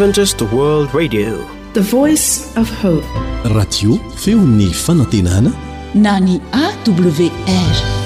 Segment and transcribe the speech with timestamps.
[0.00, 0.88] رaديو
[4.16, 5.50] فeوني فaنtiنن
[5.94, 7.97] نaن awr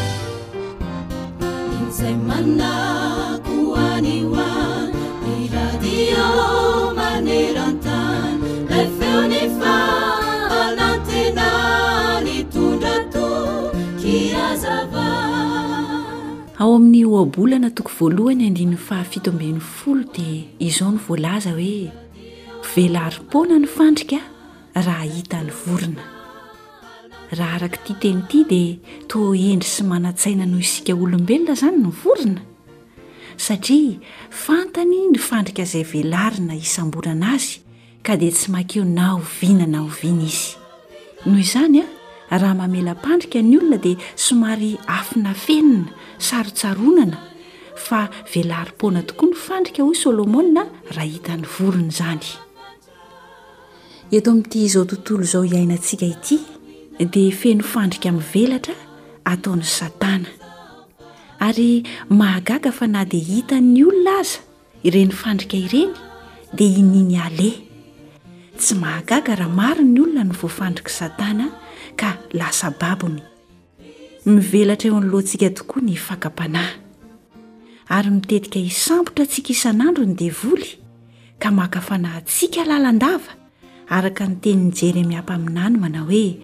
[16.63, 20.35] ao amin'ny hoabolana toko voalohany andrinynny fahafito ambeny folo dia
[20.69, 21.93] izao ny voalaza hoe
[22.73, 24.19] velarimpoana ny fandrika
[24.87, 26.05] raha hita ny vorona
[27.39, 28.81] raha araka ityateny ity dia
[29.11, 32.43] to endry sy manan-tsaina noho isika olombelona izany ny vorona
[33.47, 33.99] satria
[34.45, 37.51] fantany ny fandrika izay velarina isamborana azy
[38.07, 40.49] ka dia tsy makeo na oviana na oviana izy
[41.27, 41.87] noho izany a
[42.39, 45.91] raha mamela -pandrika ny olona dia somary afina fenina
[46.29, 47.19] sarotsaronana
[47.87, 48.01] fa
[48.33, 50.63] velarim-poana tokoa ny fandrika hoy solomona
[50.97, 52.29] raha hita ny vorona zany
[54.17, 56.39] eto ami'ity izao tontolo izao iainantsika ity
[57.15, 58.75] dia feno fandrika amin'ny velatra
[59.33, 60.29] ataony satana
[61.49, 61.71] ary
[62.21, 64.39] mahagaga fa na dia hitan'ny olona aza
[64.89, 65.93] ireny fandrika ireny
[66.57, 67.51] dia ininy ale
[68.59, 71.47] tsy mahagaga raha mari ny olona ny voafandrika satana
[71.97, 73.23] ka lasa babony
[74.25, 76.75] mivelatra eo anolohantsika tokoa ny faka-panahy
[77.97, 80.71] ary mitetika hisambotra antsika isan'andro ny devoly
[81.43, 83.31] ka makafanahyntsika lalan-dava
[83.91, 86.39] araka ny tenin'ny jeremiampaminany mana hoe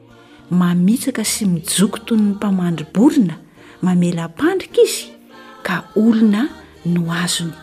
[0.50, 3.34] mamitsaka sy mijokotonyny mpamandroborina
[3.83, 5.14] mamela mpandrika izy
[5.62, 6.50] ka olona
[6.86, 7.55] no azony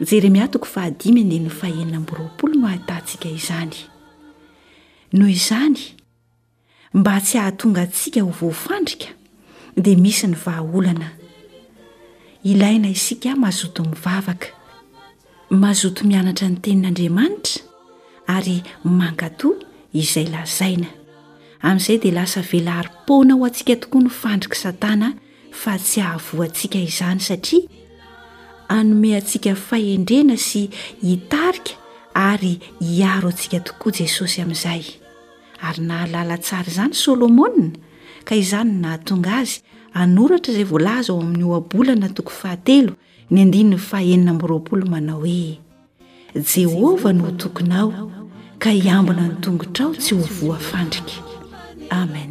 [0.00, 3.76] jeremia toko fa hadimy ndia no fahenina mboroapolo no hahitantsika izany
[5.12, 5.94] noho izany
[6.94, 9.08] mba tsy hahatonga antsika ho voafandrika
[9.84, 11.08] dia misy ny vahaolana
[12.44, 14.46] ilaina isika mazoto mivavaka
[15.50, 17.64] mazoto mianatra ny tenin'andriamanitra
[18.34, 18.56] ary
[18.98, 19.58] mankatòa
[20.00, 20.86] izay lazaina
[21.66, 25.08] amin'izay dia lasa velahary-poana ho antsika tokoa ny fandrika satana
[25.60, 27.66] fa tsy hahavo antsika izany satria
[28.76, 30.70] anome antsika fahendrena sy
[31.02, 31.72] hitarika
[32.28, 32.54] ary
[32.86, 35.03] hiaro antsika tokoa jesosy amin'izay
[35.68, 37.74] ary nahalala tsara izany solomonna
[38.26, 39.56] ka izany no nahatonga azy
[40.00, 42.92] anoratra izay voalaza ao amin'ny hoabolana toko fahatelo
[43.30, 45.58] ny andinyny fahaenina mroapolo manao hoe
[46.52, 47.88] jehovah no ho tokonao
[48.62, 51.16] ka hiambina ny tongotrao tsy ho voafandrika
[52.02, 52.30] amen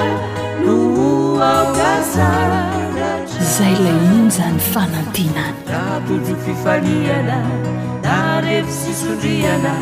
[0.64, 1.08] noho
[1.50, 7.38] aokasandratrizay lay iny zany fanantinany rahatondro fifaliana
[8.16, 9.72] a refi sisondriana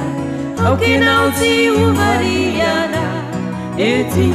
[0.67, 3.03] aokenao tsy ho mariana
[3.91, 4.29] ety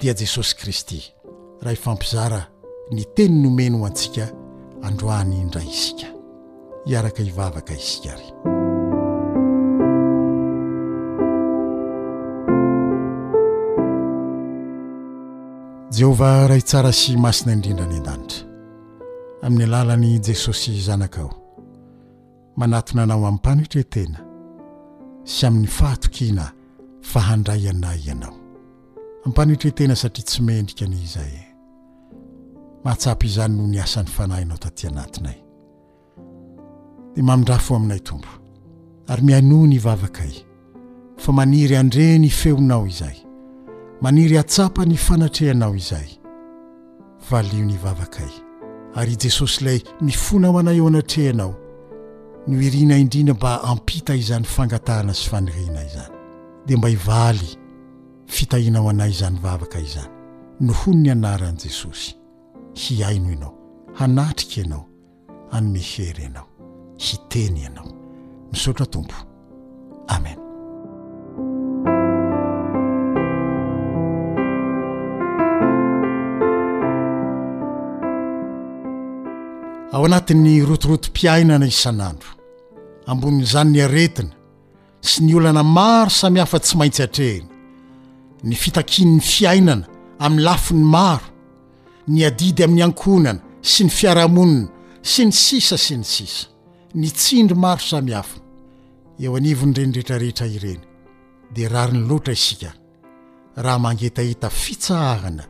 [0.00, 0.98] dia jesosy kristy
[1.62, 2.40] raha ifampizara
[2.92, 4.26] ny teny nomeno ho antsika
[4.82, 6.06] androany indray isika
[6.86, 8.28] hiaraka hivavaka isika ry
[15.94, 18.48] jehova raytsara sy masina indrindra ny in-danitra
[19.42, 21.30] amin'ny alalany jesosy zanakao
[22.56, 24.18] manatona anao ammpanitretena
[25.24, 26.50] sy amin'ny fahatokina
[27.12, 28.34] fahandrayanay ianao
[29.26, 31.32] ampanitretena satria tsy mendrikany izay
[32.84, 35.38] mahatsapa izany noho ny asan'ny fanahinao taty anatinay
[37.14, 38.28] di mamindra fo aminay tombo
[39.08, 40.36] ary miano ny vavaka y
[41.16, 43.16] fa maniry andre ny feonao izay
[44.04, 46.08] maniry atsapa ny fanatrehanao izay
[47.30, 48.49] valio ny vavakay
[48.94, 51.54] ary i jesosy ilay mifonaho anay eo anatreaianao
[52.46, 56.12] no irina indrina mba ampita izany fangatahana sy fanirina izany
[56.66, 57.58] dia mba hivaly
[58.26, 60.08] fitahinao anay izany vavaka izany
[60.60, 62.16] nohony ny anaran'i jesosy
[62.74, 63.54] hiaino ianao
[63.98, 64.84] hanatrika ianao
[65.50, 66.48] anymesery ianao
[66.96, 67.88] hiteny ianao
[68.52, 69.14] misaotra tompo
[70.08, 70.49] amen
[79.92, 82.30] ao anatin'ny rotorotompiainana isan'andro
[83.10, 84.36] ambonin'izany ny aretina
[85.10, 87.48] sy ny olana maro samihafa tsy maintsy atrehiny
[88.48, 89.86] ny fitakiny fiainana
[90.24, 91.26] amin'ny lafiny maro
[92.12, 94.70] ny adidy amin'ny ankonana sy ny fiarahamonina
[95.02, 96.46] sy ny sisa sy ny sisa
[96.94, 98.38] ny tsindry maro samihafa
[99.24, 100.84] eo anivo ny renidrehetrarehetra ireny
[101.54, 102.70] dia rariny loatra isika
[103.56, 105.44] raha mangetahita fitsaharana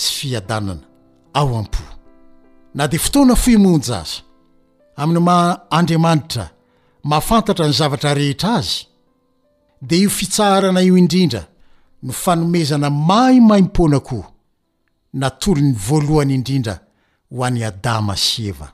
[0.00, 0.86] sy fiadanana
[1.34, 1.93] ao am-po
[2.74, 4.22] na de fotoana fimonjasa
[5.00, 6.44] amin'ny m- andriamanitra
[7.10, 8.78] mahafantatra ny zavatra rehetra azy
[9.86, 11.42] de io fitsarana io indrindra
[12.04, 14.26] no fanomezana maimaimpona koa
[15.20, 16.74] natolo 'ny voalohany indrindra
[17.32, 18.68] ho an'ny adama sy eva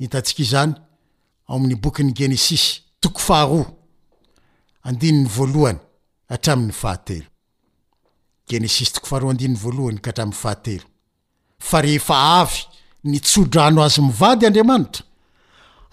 [0.00, 0.72] hitantsika izany
[1.48, 2.70] ao amin'ny bokyn'ny genesisy
[3.02, 3.66] toko faharoa
[4.88, 5.78] andinyn'ny voalohany
[6.30, 7.26] hatramin'ny fahatelo
[8.48, 12.46] genes toofahaandiny vaohny k ata'yahae fa ehe a
[13.04, 15.02] nytsodrano azy mivady andriamanitra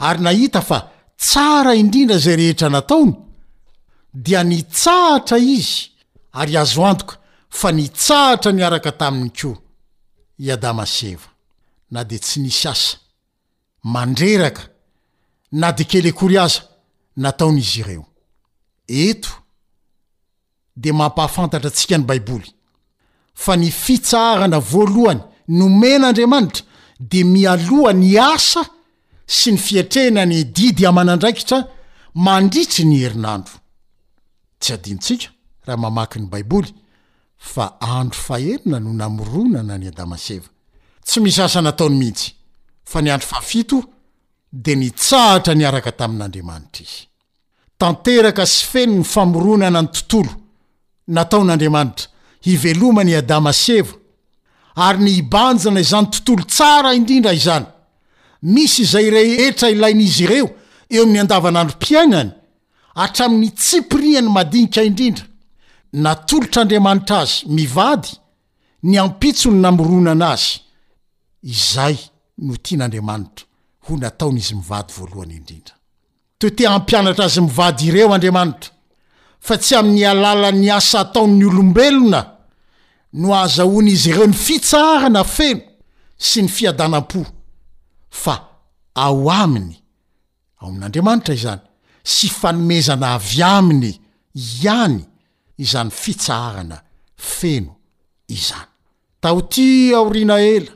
[0.07, 0.77] ary nahita fa
[1.23, 3.11] tsara indrindra zay rehetra nataony
[4.25, 5.73] dia nitsahatra izy
[6.39, 7.13] ary azo antoka
[7.59, 9.57] fa nitsahatra ny araka taminy koa
[10.45, 11.27] i adama seva
[11.91, 12.97] na di tsy nisy asa
[13.93, 14.63] mandreraka
[15.59, 16.61] na de kelekory aza
[17.23, 18.05] nataonyizy ireo
[19.05, 19.29] eto
[20.81, 22.49] dea mampahafantatra antsika ny baiboly
[23.43, 26.63] fa ny fitsaharana voalohany nomenaandriamanitra
[27.09, 28.61] de mialoha ny asa
[29.25, 31.63] sy ny fietrehna ny didy amana ndraikitra
[32.13, 35.87] mandritsy ny herinandrotykhya an o
[38.99, 42.29] naonnnya ety isy anataony mihtsy
[42.85, 43.81] f ny ao
[44.53, 47.07] de n tsahatra ny araka tamin'andriamanitra izy
[47.79, 50.33] tanteraka sy feno ny famoronana ny tontolo
[51.07, 52.09] nataon'andriamanitra
[52.45, 53.95] ivelomany adama seva
[54.75, 57.65] ary ny ibanjana izany tontolo tsara indrindra izany
[58.41, 60.47] misy izay rehetra ilain'izy ireo
[60.95, 62.29] eo amin'ny andavana andrompiainany
[62.99, 65.25] hatramin'ny tsipirihany madinika indrindra
[66.03, 68.07] natolotr' andriamanitra azy mivady
[68.89, 70.49] ny ampitso ny namoronana azy
[71.53, 71.97] izay
[72.45, 73.45] no tian'andriamanitra
[73.85, 75.73] ho nataonaizy mivady voalohany indrindra
[76.39, 78.69] toete ampianatra azy mivady ireo andriamanitra
[79.47, 82.21] fa tsy amin'ny alalany asa atao'ny olombelona
[83.13, 85.61] no aza on' izy ireo ny fitsaarana feno
[86.17, 87.23] sy ny fiadanam-po
[88.09, 88.35] fa
[88.93, 89.75] ao aminy
[90.61, 91.61] ao amin'andriamanitra izany
[92.13, 93.91] sy fanomezana avy aminy
[94.41, 94.97] ihany
[95.63, 96.77] izany fitsarana
[97.17, 97.71] feno
[98.27, 98.69] izany
[99.19, 100.71] taoti aorina ela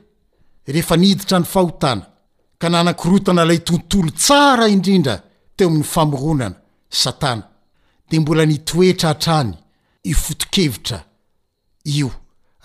[0.67, 2.05] rehefa niditra ny fahotana
[2.59, 5.15] ka nanan-kirotana ilay tontolo tsara indrindra
[5.55, 6.55] teo amin'ny famoronana
[7.01, 7.43] satana
[8.09, 9.53] de mbola nitoetra hatrany
[10.03, 10.99] ifotokevitra
[11.83, 12.11] io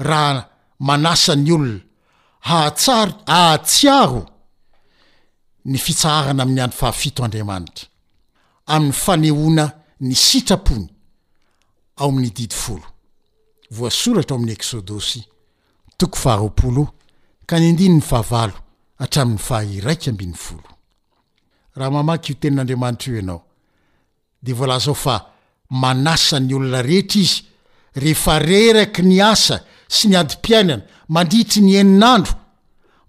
[0.00, 0.48] raha
[0.80, 1.80] manasany olona
[2.42, 2.88] ahs
[3.26, 4.24] ahatsiaro
[5.64, 7.88] ny fitsaarana amin'ny andy fahafito andriamanitra
[8.66, 9.66] amin'ny fanehona
[10.00, 10.86] ny sitrapony
[11.96, 12.86] ao amin'nydid folo
[13.70, 14.78] vosoata aoam'nyekôso
[21.76, 23.42] n k iotenin'andramanira o ianao
[24.42, 25.26] devolazo fa
[25.70, 27.36] manasa ny olona rehetra izy
[27.94, 29.56] rehefa reraky ny asa
[29.94, 32.32] sy ny adim-piainana mandritry ny enin'andro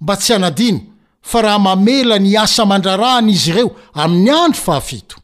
[0.01, 0.79] mba tsy hanadino
[1.29, 3.69] fa raha mamela ny asa mandrarahana izy ireo
[4.03, 5.15] amin'ny andro fahafito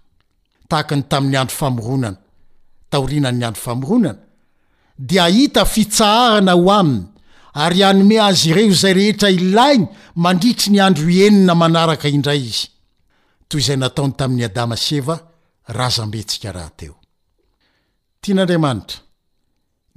[0.69, 2.19] tahaka ny tamin'ny andro famoronana
[2.93, 4.13] taorinan'ny andro famoronana
[5.07, 7.01] dia ahita fitsaharana ho aminy
[7.65, 9.85] ary anome azy ireo izay rehetra ilainy
[10.25, 12.67] mandritry ny andro enina manaraka indray izy
[13.49, 15.15] toy izay nataony tamin'ny adama s eva
[15.77, 16.93] razam-betsika rahateo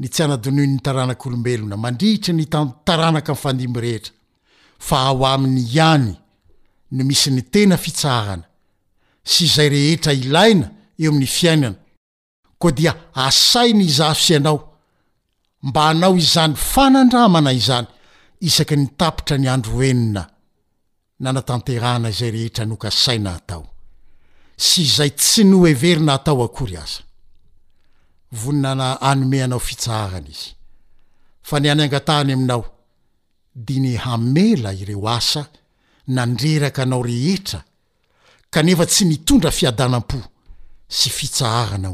[0.00, 4.12] ny tsy ana-donohin ny taranak'olombelona mandriitry ny tataranaka ami' fandimo rehetra
[4.86, 6.08] fa ao aminy ihany
[6.94, 8.46] no misy ny tena fitsarana
[9.30, 10.66] sy izay rehetra ilaina
[11.02, 11.78] eo amin'ny fiainana
[12.60, 12.92] koa dia
[13.26, 14.58] asainy izasy ianao
[15.68, 17.88] mba anao izany fanandramana izany
[18.48, 20.22] isaky ny tapitra ny andro oenina
[21.22, 23.64] nanatanterahana izay rehetra nokasaina atao
[24.66, 27.02] sy izay tsy noheveryna atao akory aza
[28.32, 30.54] vonnana anome anao fitsahahana izy
[31.42, 32.64] fa ny any angatahany aminao
[33.54, 35.46] diny hamela ireo asa
[36.06, 37.64] nandreraka anao rehetra
[38.50, 40.20] kanefa tsy mitondra fiadanaa-po
[40.88, 41.88] sy fisahaana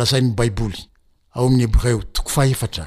[0.00, 0.72] aza'y aiy
[1.34, 2.84] ao'yereo tokofahera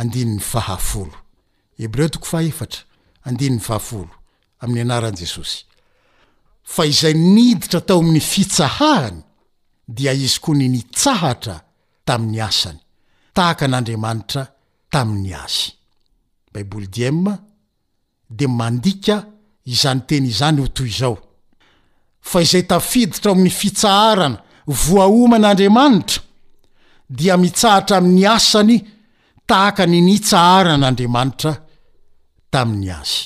[0.00, 2.68] adnny ahooereotoofae
[3.22, 4.14] andiny fahafolo
[4.58, 5.58] am'ny anaranjesosy
[6.88, 9.20] izay niditra tao amin'ny fitsahahany
[9.86, 11.56] dia izy koa ny nitsahatra
[12.06, 12.80] tamin'ny asany
[13.34, 14.42] tahaka nandriamanitra
[14.92, 15.72] tami'ny azo
[18.34, 19.16] de mandika
[19.72, 21.14] izanyteny izany hotozao
[22.28, 24.38] fa izay tafiditra mifitsaharana
[24.86, 26.20] voaoman'andriamanitra
[27.18, 28.76] dia mitsahatra amin'ny asany
[29.48, 31.52] tahaka ny nitsaharan'andriamanitra
[32.52, 33.22] tami'ny azy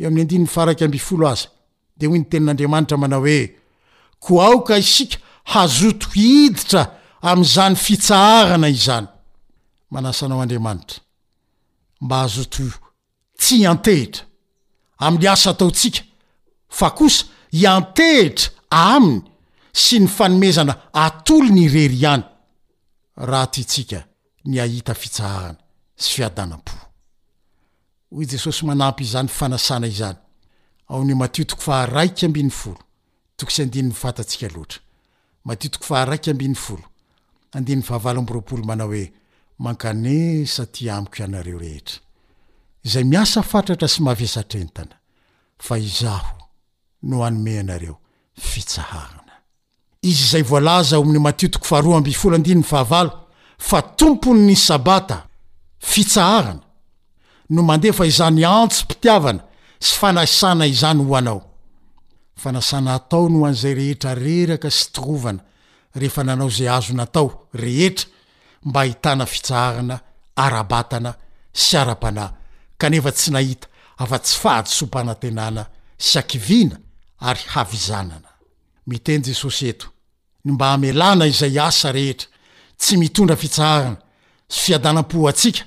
[0.00, 1.48] e aiy andinyyfaraky ambifolo aza
[1.98, 3.38] de hoy ny tenin'andriamanitra mana hoe
[4.24, 6.82] ko aoka isika hazoto hiditra
[7.22, 9.06] am'zany fitsaharana izany
[9.90, 11.00] manasanao andriamanitra
[12.00, 12.64] mba hazoto
[13.38, 14.24] tsy antehitra
[15.04, 16.02] aminny asa taotsika
[16.68, 19.22] fa kosa iantehitra aminy
[19.72, 20.74] sy ny fanomezana
[21.04, 22.24] atolo ny irery ihany
[23.20, 24.00] aha ttsika
[24.44, 25.58] ny ahita fiahaana-
[28.34, 30.18] esosy anampy izany fanasna izany
[30.88, 32.82] anymatiotoo faraiky ambiny folo
[33.36, 34.80] toksandinyy fatatsika loatra
[35.46, 36.86] matitiko fa raiky ambin'ny folo
[37.56, 39.04] andinynny fahavaloamboroapolo manao hoe
[39.64, 42.00] mankanesa ty amiko ianareo rehetra
[42.92, 44.96] zay miasa fatratra sy mahaviasatrentana
[45.66, 46.36] fa izaho
[47.08, 47.94] no anome anareo
[48.50, 49.34] fitsahaana
[50.10, 53.10] iz zay volaza om'ny matiotoko fahroaamb folo adiny fahav
[53.68, 55.18] fa tompo ny sabata
[55.78, 56.62] fitsaharana
[57.50, 59.40] no mandefa izany antsy mpitiavana
[59.80, 61.45] sy fanaisana izany hoanao
[62.38, 65.42] fanasna tao nohan'zay rehetra reraka sy trovana
[66.00, 67.28] rehefa nanao za azo natao
[67.62, 68.08] rehetra
[68.68, 69.96] mba hitana fitaana
[70.44, 71.10] aaaana
[71.64, 73.56] sy an ef tsy ahi
[74.02, 75.56] afa-tsy fat sopanatenan
[76.54, 76.68] y
[78.00, 79.86] ana a en jesosy eo
[80.44, 82.24] y mba aeana izay as rehetr
[82.80, 83.96] tsy iondra fiaana
[84.48, 85.62] sy fiadanam-poh atsika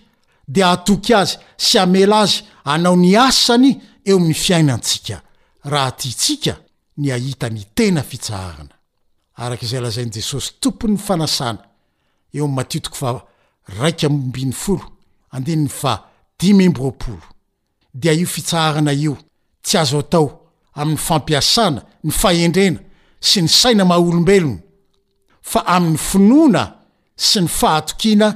[0.54, 1.34] de atoky azy
[1.66, 2.36] sy amela azy
[2.74, 3.68] anao ny asany
[4.12, 5.16] eo ami'ny fiainantsika
[5.66, 6.04] rht
[6.46, 6.56] ia
[6.98, 8.64] ny ahitny ena aa
[9.44, 11.58] aay lazan jesosy tomponyny fanasa
[12.34, 14.54] eoa f mbn
[16.50, 17.18] i
[17.94, 19.18] da io fitsaarana io
[19.62, 20.28] tsy azo atao
[20.80, 22.80] amin'ny fampiasana ny fahendrena
[23.28, 24.60] sy ny saina maha olombelony
[25.52, 26.64] fa amin'ny finoana
[27.30, 28.28] sy ny fahatokina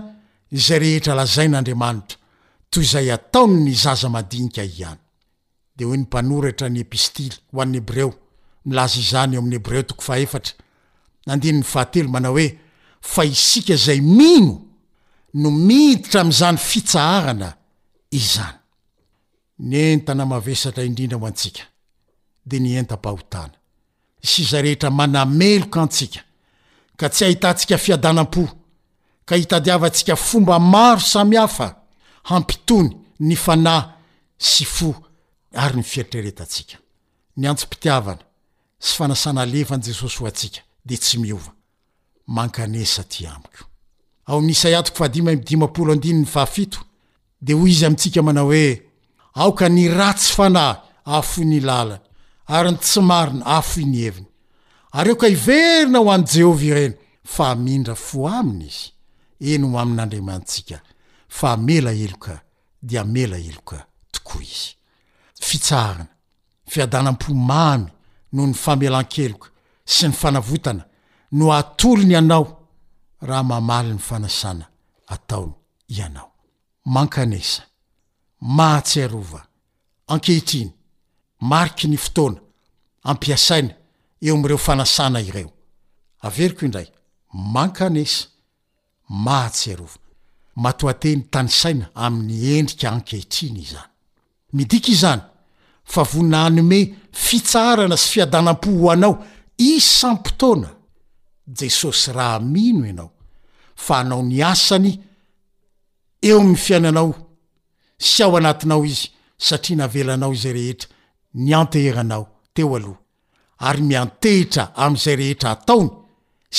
[0.57, 2.17] izay rehetra lazain'andriamanitra
[2.71, 5.02] toy izay atao ny zazamadinika ihany
[5.75, 8.09] deoe ny mpanoratra ny epistily oan'nyhbreo
[8.69, 12.47] mlaza izany eoamin'yhbeotoae mana oe
[13.13, 14.53] fa isika zay mino
[15.41, 17.49] no miditra am'zany fitsaharana
[18.19, 18.57] izany
[19.69, 21.63] ny entnamavesatra indrindra hoantsika
[22.49, 23.49] de n enthn
[24.31, 26.19] sza rehetra manamelok antsika
[26.99, 28.43] ka tsy ahitantsika fiadanam-po
[29.27, 31.67] ka hitadiavantsika fomba maro samy hafa
[32.29, 32.89] hampitony
[33.27, 33.81] ny fanay
[34.37, 34.89] sy fo
[35.53, 36.77] ary ny fielitrereta atsika
[37.37, 38.21] ny antso pitiavana
[38.85, 41.53] sy fanasana lefany jesosy ho atsika de tsy miova
[42.33, 43.05] aea a
[48.15, 48.81] yaaoe
[49.33, 50.65] ao ny ratsy fana
[51.05, 51.99] afo ny ala
[52.45, 55.17] ayny ina afonyenyyeo
[55.47, 58.63] ieina ho anjehoa ieny a r o an
[59.73, 60.79] hoanania
[61.43, 62.35] a ela eloa
[63.23, 63.85] ela eloka
[64.23, 64.71] tooa izy
[65.49, 66.05] fitsarana
[66.73, 67.87] fiadanam-pomamy
[68.33, 69.47] noho ny famelan-keloka
[69.85, 70.83] sy ny fanavotana
[71.37, 72.45] no atolony ianao
[73.21, 74.65] raha mamaly ny fanasana
[75.13, 75.53] ataony
[75.97, 76.31] ianao
[76.85, 77.63] mankanesa
[78.57, 79.41] mahtsiarova
[80.11, 80.71] ankehitriny
[81.51, 82.39] mariky ny fotoana
[83.09, 83.73] ampiasaina
[84.21, 85.51] eo am'ireo fanasana ireo
[86.25, 86.87] averiko indray
[87.53, 88.23] mankanesa
[89.25, 89.97] mahtsiarova
[90.55, 93.89] matoate ny tanisaina amin'ny endrika ankehitriny izany
[94.53, 95.21] midika izany
[95.91, 96.79] fa voinanyme
[97.25, 99.13] fitsarana sy fiadanam-po ho anao
[99.71, 100.69] isampotoana
[101.59, 103.11] jesosy raha mino ianao
[103.83, 104.91] fa anao ny asany
[106.27, 107.11] eo ami'ny fiainanao
[108.09, 109.05] sy ao anatinao izy
[109.45, 110.89] satria navelanao izay rehetra
[111.43, 112.99] ny anteheranao teo aloha
[113.67, 115.89] ary miantehitra am'zay rehetra ataony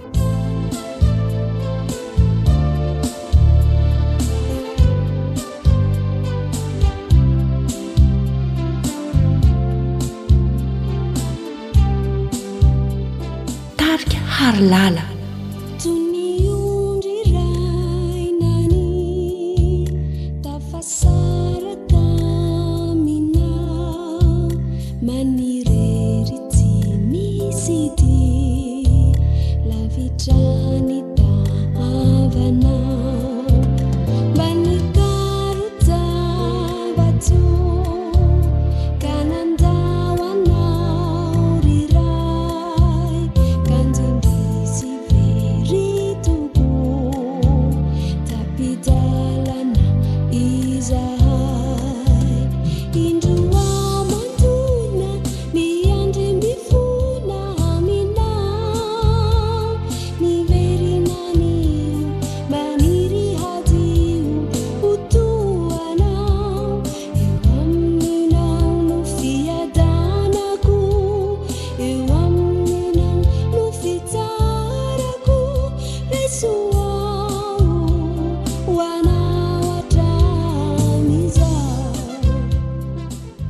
[13.76, 15.17] tarka harlala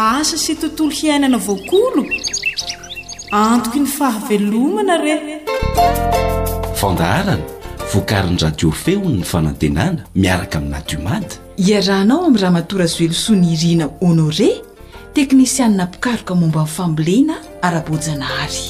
[0.00, 2.02] asa sy tontolo hiainana voakolo
[3.44, 5.24] antoky ny fahavelomana reh
[6.80, 7.36] fondarana
[7.94, 11.34] vokariny radio feon ny fanantenana miaraka aminadiomady
[11.66, 14.48] iarahnao amin'y raha matora zoelosoa ny irina honore
[15.14, 18.64] teknisianina pikaroka momba nyfambolena ara-bojana hary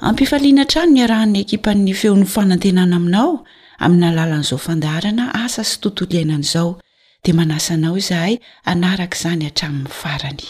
[0.00, 3.44] ampifaliana trano niarahan'ny ekipan'ny feon'ny fanantenana aminao
[3.84, 6.78] amin'n alalan'izao fandarana asa sy tontolo ainanaizao
[7.24, 10.46] dia manasanao izahay anaraka izany hatramin'ny farany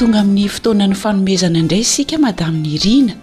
[0.00, 3.14] tonga amin'ny fotoanany fanomezana indray isika madamin'ny irina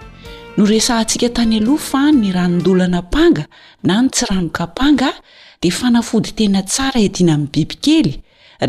[0.55, 3.43] no resahantsika tany aloha fa ny ranondolana mpanga
[3.87, 5.09] na ny tsiranokampanga
[5.61, 8.13] dia fanafody tena tsara iadina amin'ny bibikely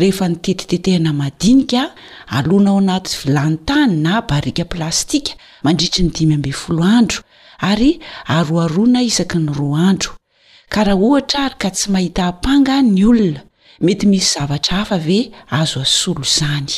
[0.01, 1.81] rehefa nitetitetehana madinika
[2.37, 5.31] alona ao anaty vilanytany na barika plastika
[5.65, 7.19] mandritry ny dimybfolandro
[7.69, 7.91] ary
[8.37, 10.11] aroaroana isaky ny roa andro
[10.73, 13.41] ka raha ohatra ary ka tsy mahita hampanga ny olona
[13.85, 15.19] mety misy zavatra hafa ve
[15.59, 16.73] azo asolo izany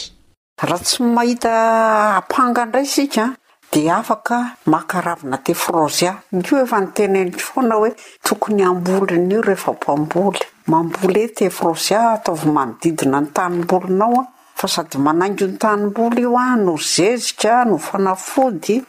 [0.62, 3.36] raha tsy mahita apanga ndray sika
[3.72, 7.90] de afaka mahakaravina te frozia io efa ny tenntroana oe
[8.26, 10.42] tokony amboliny io rehefapamboly
[10.72, 14.26] mambole tefrozia ataov mamodidina ny tanimbolinao
[14.58, 18.82] fa sady manaingo ny tanymboly io a no zezia no fanafody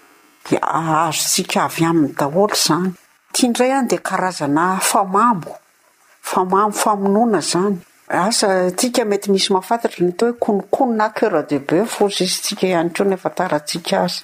[0.62, 2.94] a azo sia avy aminy dalo zany
[3.32, 5.52] t ndray a de kaazana famamo
[6.22, 7.76] famamo famonona zany
[8.08, 13.04] asa tsika mety misy mahafatatry ny to hoe konokonona kera debe fo iy tsika ianyko
[13.04, 14.22] nefataratsika azy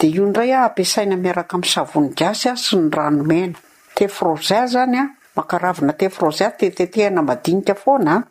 [0.00, 3.58] de io ndraya ampiasaina miaraka mysavoniasy sy ny ranomena
[3.96, 5.04] te froz zanya
[5.36, 6.48] akaavna te f tha
[6.92, 8.22] aiaanaotona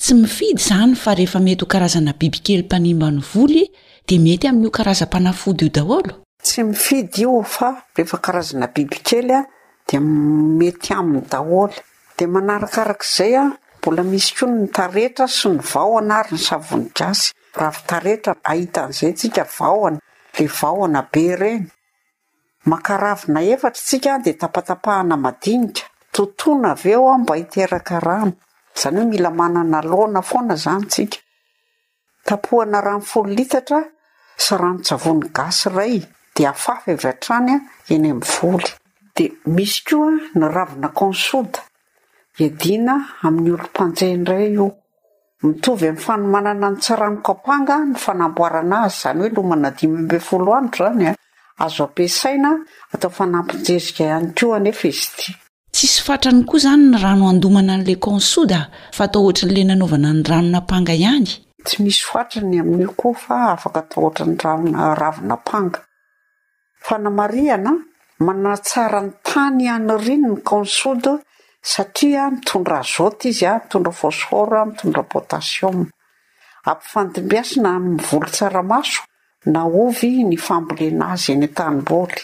[0.00, 3.62] tsy mifidy izany fa rehefa mety ho karazana bibikely mpanimba ny voly
[4.08, 6.14] de mety amin'io karaza-panafody io daholo
[6.46, 9.44] tsy mifidy io fa rehefa karazana bibi kely a
[9.88, 9.96] de
[10.58, 11.74] mety aminy daholy
[12.16, 17.30] de manarakarak'izay a mbola misy ko ny nytarehtra sy ny vao anary ny savony dasy
[17.54, 19.98] rahafitarehtra ahita an'izay tsika vaoana
[20.38, 21.62] le vaoana be ireny
[22.70, 25.84] makaravina efatra tsika de tapatapahana madinika
[26.14, 28.32] totona av eo a mba hiteraka rano
[28.80, 31.18] zany hoe mila manana loana foana zany tsika
[32.26, 33.80] tapohana rany folo litatra
[34.44, 35.96] sy rano javony gasy ray
[36.34, 37.56] de afafyevy atranya
[37.92, 38.68] eny amiyvoly
[39.16, 41.60] de misy koa ny ravina konsoda
[42.40, 42.94] iadina
[43.26, 44.66] amin'ny olompanjendray io
[45.42, 49.34] mitovy am' fany manana ny tsiranokaapanga ny fanamboarana azy zany hoe eh.
[49.36, 51.14] lomanadimy mbe folo anitro zany a
[51.64, 52.50] azo ampiasaina
[52.94, 55.28] atao fanampinjerika ihany ko anefa izy ty
[55.72, 60.22] tsisy fatrany koa zany ny rano andomana an'la konsoda fa atao ohatra n'la nanaovana ny
[60.30, 61.28] rano nampanga ihany
[61.66, 65.80] tsy misy fatrany amin'io koa fa afaka atao oatra ny rana ravinampanga
[66.86, 67.72] fanamarihana
[68.18, 71.18] manana tsarany tany iany rino ny kansode
[71.62, 75.70] satria mitondra azôta izy a mitondra fosfora mitondra potasio
[76.70, 79.02] ampifandimpiasina mivolo tsaramaso
[79.52, 82.16] na ovy ny fambolenazy eny a-tanimbôly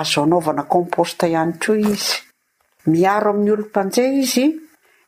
[0.00, 2.12] azoo anaovana komposta ihanytreo izy
[2.92, 4.46] miaro amin'ny olom-panjay izy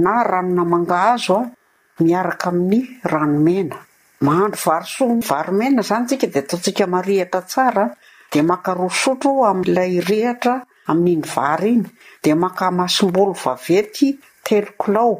[0.03, 3.77] na ranona mangahazo a miaraka amin'ny ranomena
[4.25, 7.85] mahandro varso varomena zany tsika de ataosika mahatra tsara
[8.31, 10.53] de makarosotro amlay rehatra
[10.91, 11.85] aminy vary iny
[12.23, 14.07] de maka mahasombolo vavety
[14.45, 15.13] telokilao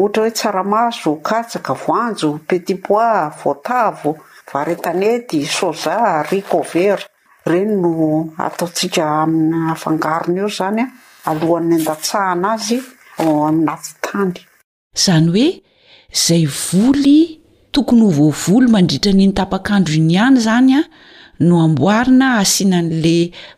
[0.00, 3.96] ohatra hoe tsaramazo kataka voanjo petit poas voatav
[4.50, 7.04] varetanety soja ricovera
[7.50, 7.90] reny no
[8.46, 10.90] ataotsika aminny afangarona eo izany a
[11.30, 12.76] alhn'ny ndatsahana azy
[13.20, 14.38] ainaayizany
[15.30, 15.46] hoe
[16.18, 17.18] izay voly
[17.74, 20.80] tokony ho voavoly mandritra nynytapakandro iny iany zany a
[21.46, 23.14] no amboarina asiana n'le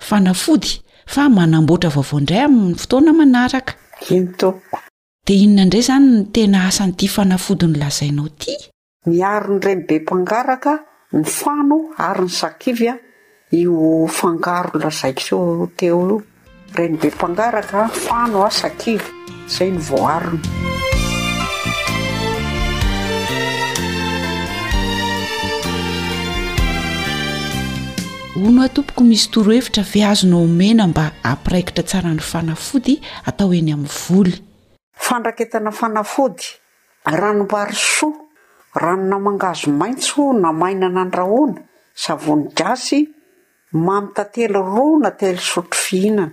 [0.08, 0.70] fanafody
[1.12, 4.48] fa manamboatra vaovaoindray aminn'ny fotoana manarakainto
[5.26, 8.52] de inona indray izany ny tena asan'nyiti fanafody ny lazainao ity
[9.10, 10.72] miaro ny reni be mpangaraka
[11.16, 12.92] ny fano ary ny zakivya
[13.60, 13.72] io
[14.18, 16.18] fangaron lazaikeo teo io
[16.74, 19.08] renybe mpangaraka fano aosakivo
[19.54, 20.42] zay ny voarona
[28.44, 33.70] o no atompoko misy toro hevitra vi azona omena mba ampiraikitra tsarany fanafody atao eny
[33.72, 34.38] amin'ny voly
[34.98, 36.44] fandraketana fanafody
[37.06, 38.12] ranombarisoa
[38.74, 41.60] rano namangazo maintso na maina na andrahoana
[41.94, 43.06] savony dasy
[43.72, 46.32] mamitatelo roa na telo sotro fihinana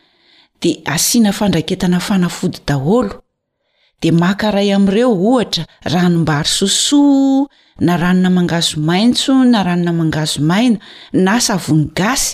[0.61, 3.13] d asiana fandraketana fanafody daholo
[4.03, 7.47] de makaray amn'ireo ohatra ranombary sosoa
[7.85, 10.77] na ranona mangazo maintso na ranona mangazo maina
[11.25, 12.31] na savony gasy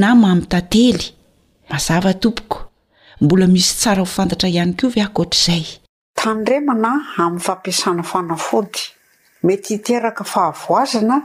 [0.00, 1.04] na mamitately
[1.70, 2.58] mazava tompoko
[3.20, 5.64] mbola misy tsara ho fantatra ihany ko va akotr'izay
[6.20, 6.90] tandremana
[7.22, 8.82] amin'ny fampiasana fanafody
[9.46, 11.16] mety iteraka fahavoazana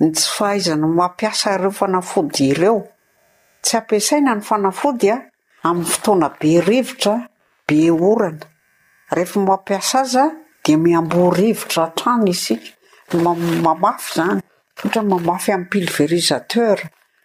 [0.00, 2.78] ny tsy fahaizana mampiasa reo fanafody ireo
[3.64, 5.16] tsy ampiasaina ny fanafodya
[5.62, 7.14] amin'ny fotoana be rivotra
[7.66, 8.46] be orana
[9.14, 10.24] rehefa mampiasa aza
[10.64, 12.70] di miambo rivotra hatrano isika
[13.66, 14.40] mamafy zany
[14.84, 16.76] otrany mamafy ami'ny piliverisateur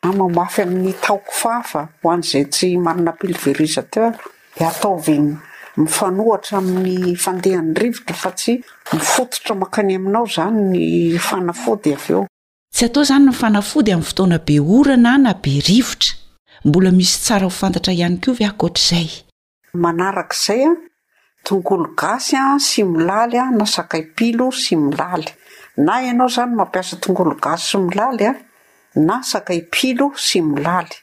[0.02, 4.12] a mamafy amin'ny taoko fafa hoan' izay tsy marina pilverisateur
[4.58, 5.32] d ataova eny
[5.82, 8.54] mifanohatra amin'ny fandehan'ny rivotra fa tsy
[8.94, 10.84] mifototra mankany aminao zany ny
[11.30, 12.22] fanafody av eo
[12.76, 16.22] tsy atao izany ny fanafody ami'ny fotoana be orana na be rivotra
[16.66, 19.10] mbola misy tsara ho fantatra ihany kio ve akotr'izay
[19.84, 20.72] manarak'izay a
[21.46, 25.30] tongolo gasy a sy milaly a na sakay pilo sy milaly
[25.86, 28.34] na ianao zany mampiasa tongolo gasy sy milaly a
[29.08, 30.98] na sakay pilo sy milaly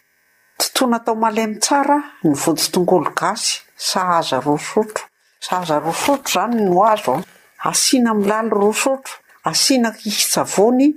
[0.58, 5.04] tontoana atao malemy tsara ny vojy tongolo gasy sahaza ro sotro
[5.44, 7.24] sahaza ro sotro zany no azo a
[7.70, 9.14] asiana milaly ro sotro
[9.48, 10.88] asiana k hitsavony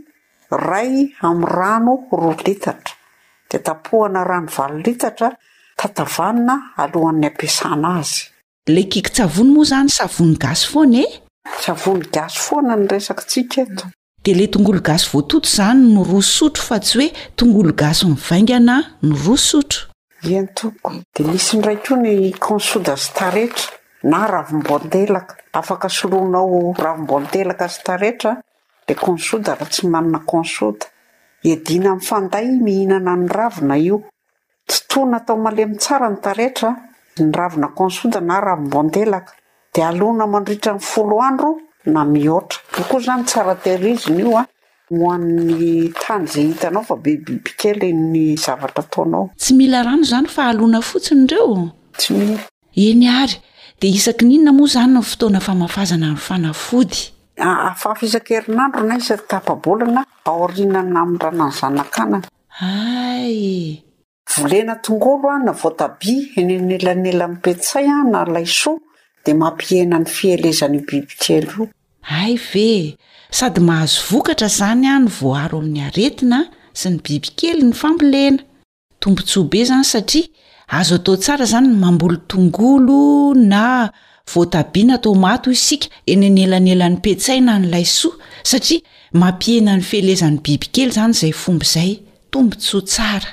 [0.68, 0.94] ray
[1.30, 2.97] amy rano roa litatra
[3.50, 5.30] detapohana rano valolitatra
[5.80, 8.16] tatavanina alohan'ny ampiasana azy
[8.74, 11.06] le kikytsavony moa zany savony gaso foanae
[11.66, 13.84] savony gaso foana ny resakatsika eto
[14.26, 18.76] de la tongolo gaso voatoto izany no rosotro fa tsy hoe tongolo gaso mivaingana
[19.08, 19.82] no rosotro
[20.30, 22.16] ieny toko de misy ndrayko ny
[22.48, 23.72] konsoda zy tarehtra
[24.12, 26.54] na ravimbondelaka afaka solonao
[26.86, 28.32] ravimbondelaka zy tarehetra
[28.88, 30.86] la konsoda raha tsy manana consota
[31.56, 34.04] dina m'fanday mihinana ny ravina io
[34.68, 36.76] tontoana atao malemy tsara ny tarehetra
[37.20, 39.34] ny ravina consodana raha bondelaka
[39.74, 41.56] de alona mandritra ny folo andro
[41.86, 44.46] na mihoatra kokoa zany tsara teirizona io a ah.
[44.92, 50.82] nohoannn'ny tany izay hitanao fa be bibikelyny zavatra taonao tsy mila rano zany fa alona
[50.82, 52.40] fotsiny ireo tsy mila
[52.76, 53.42] eny ary
[53.80, 57.17] de isaki ninona moa zany nn fotoana famafazana y faafody
[57.76, 62.20] fafizan-kerinanro na isady tapabolana ahorinana amin rana ny zanakana
[62.62, 63.84] ay
[64.36, 68.72] volena tongolo a na voatabia enenelanela mipetysay a na layso
[69.26, 71.68] de mampihenany fielezanybibikely o
[72.22, 72.68] ay ve
[73.38, 76.40] sady mahazo vokatra zany a ny voaro amin'ny aretina
[76.80, 78.42] sy ny bibikely ny fambolena
[79.02, 80.26] tombontsoabe izany satria
[80.80, 83.92] azo atao tsara izany n mamboly tongolo na
[84.34, 88.82] voatabiana tao mato ho isika enenelanelan'ny pesaina nyilay soa satria
[89.14, 91.92] mampienany fehlezan'ny biby kely zany izay fombaizay
[92.32, 93.30] tombontsoa tsara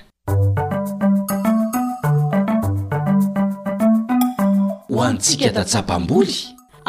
[4.93, 6.37] ho antsika datsabamboly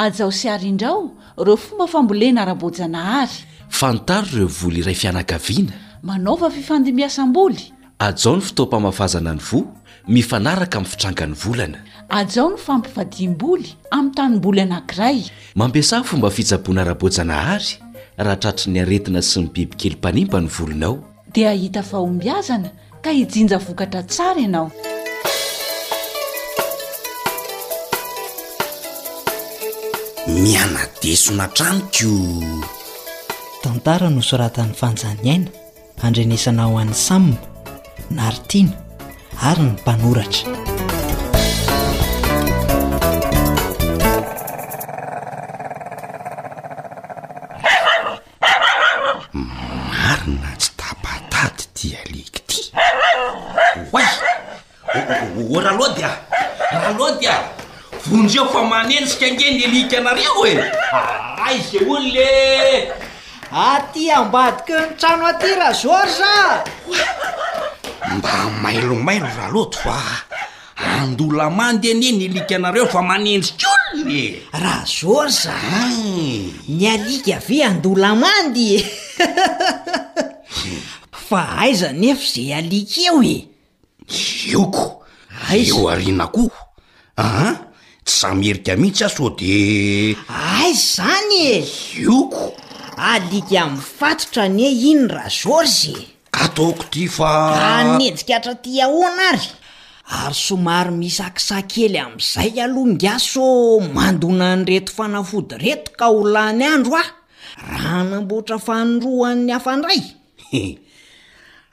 [0.05, 3.37] ajao sy aryindrao ireo fomba fambolena rambojanahary
[3.69, 9.59] fantaro ireo voly iray fianagaviana manaova fifandimiasamboly ajaony fotompamafazana ny vo
[10.07, 11.77] mifanaraka am'ny fitrangany volana
[12.09, 15.19] ajao no fampivadiam-boly amin'ny tanymboly anankiray
[15.55, 17.65] mampiasa fomba fitsaboana raboajana hary
[18.17, 20.97] raha tratra nyaretina sy ny bibikely mpanimpa ny volonao
[21.33, 22.69] dia ahita fahombyazana
[23.01, 24.71] ka hijinja vokatra tsara ianao
[30.27, 32.45] mianadesonatranoko
[33.63, 35.49] tantara no soratany fanjaniaina
[36.01, 37.35] handrenesana ho an'ny sambo
[38.11, 38.71] naritina
[39.41, 40.51] ary ny mpanoratra
[49.35, 52.61] marina tsy tapatady ti aliky ty
[53.91, 54.07] oa
[55.55, 56.11] ora lody a
[56.71, 57.35] raha lody a
[58.07, 60.55] vonr eo fa manentsika ange nyelika anareo ah, e
[60.95, 62.31] aaizay olo le
[63.51, 66.31] aty ambadiko nytsano aty ra zorza
[68.15, 69.99] mba mailomailo raha loto fa
[70.75, 75.83] andolamandy anie nialika anareo fa manendsika olone rahha zôrzaa
[76.67, 78.79] ny alika ave andolamandy e
[81.11, 83.37] fa aiza nefa zay alika eo e
[84.51, 86.43] iokoaeo ariana ko
[87.23, 87.49] aha
[88.05, 89.55] tsy samyherika mihitsy aso de
[90.59, 91.55] ai zany e
[92.03, 92.43] ioko
[93.11, 95.93] alika amin'ny fatotra nye iny ra zor zy
[96.35, 97.29] ka taoko ti fa
[97.61, 99.49] rah nenjikhatra ty ahoana ary
[100.23, 103.45] ary somary misakisakely amin'izay alohangaso
[103.95, 107.09] mandona ny reto fanafody reto ka olany andro ah
[107.59, 110.01] raha namboatra fandrohan'ny afandray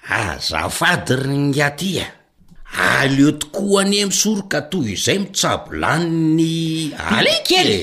[0.06, 2.08] azafadyrynyatya e.
[2.78, 6.46] aleotoko any misoroka toy izay mitsabolaniny
[7.18, 7.76] alikely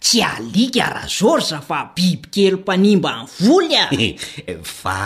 [0.00, 3.92] tsy alika arazor za fa bibykely mpanimba ny voly a
[4.64, 5.00] fa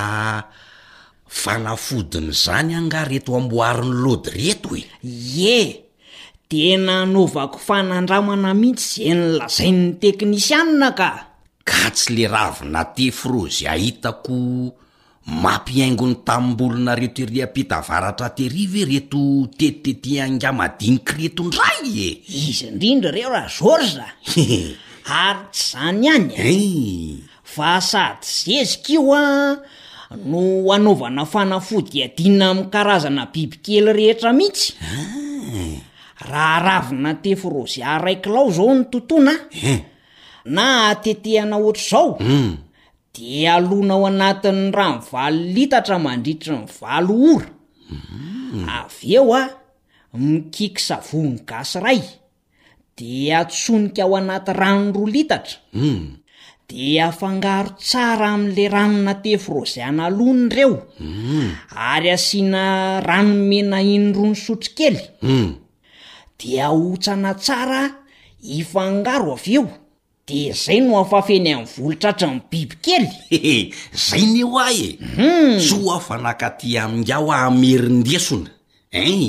[1.28, 4.82] fanafodinyzany angareto amboarin'ny lody reto e
[5.38, 5.60] ye
[6.48, 11.25] tena naovako fanandramana mihitsy zay ny lazain''ny teknisy amina ka
[11.66, 14.38] ka tsy le ravina te frozy ahitako
[15.44, 19.20] mampiaingony tammbolona retoeriam-pitavaratra tehry ve reto
[19.58, 22.10] tetitety angamadinik' retondray e
[22.46, 24.06] izy indrindra reo raha zor za
[25.24, 26.52] ary tsy zany any e.
[27.52, 29.58] fa sady zezikio a
[30.30, 30.40] no
[30.76, 35.82] anaovana fanafodi adina ami'ny karazana bibitely rehetra mihitsy ah.
[36.30, 39.80] raha ravina te frozy araikilao zao ny tontona eh.
[40.46, 42.56] na atetehina ohatra izao hmm.
[43.14, 47.48] di alona ao anatiny rany valo litatra mandritry ny valo hora
[47.88, 48.66] hmm.
[48.68, 49.42] avy eo a
[50.12, 52.00] mikiksavony gasiray
[52.96, 56.16] di atsonika ao anaty rano roa litatra hmm.
[56.68, 60.76] di afangaro tsara amin'la ranona tefy rozy ana lony ireo
[61.76, 65.00] ary asiana ranomena in'roa ny sotri kely
[66.38, 67.82] dia ahotsana tsara
[68.58, 69.68] ifangaro avy eo
[70.28, 73.70] de zay no afafeny amny volotratra ny biby kely
[74.04, 75.62] zay neo ah e hmm.
[75.68, 78.50] soafanakaty aminaho amerindiasona
[79.00, 79.22] en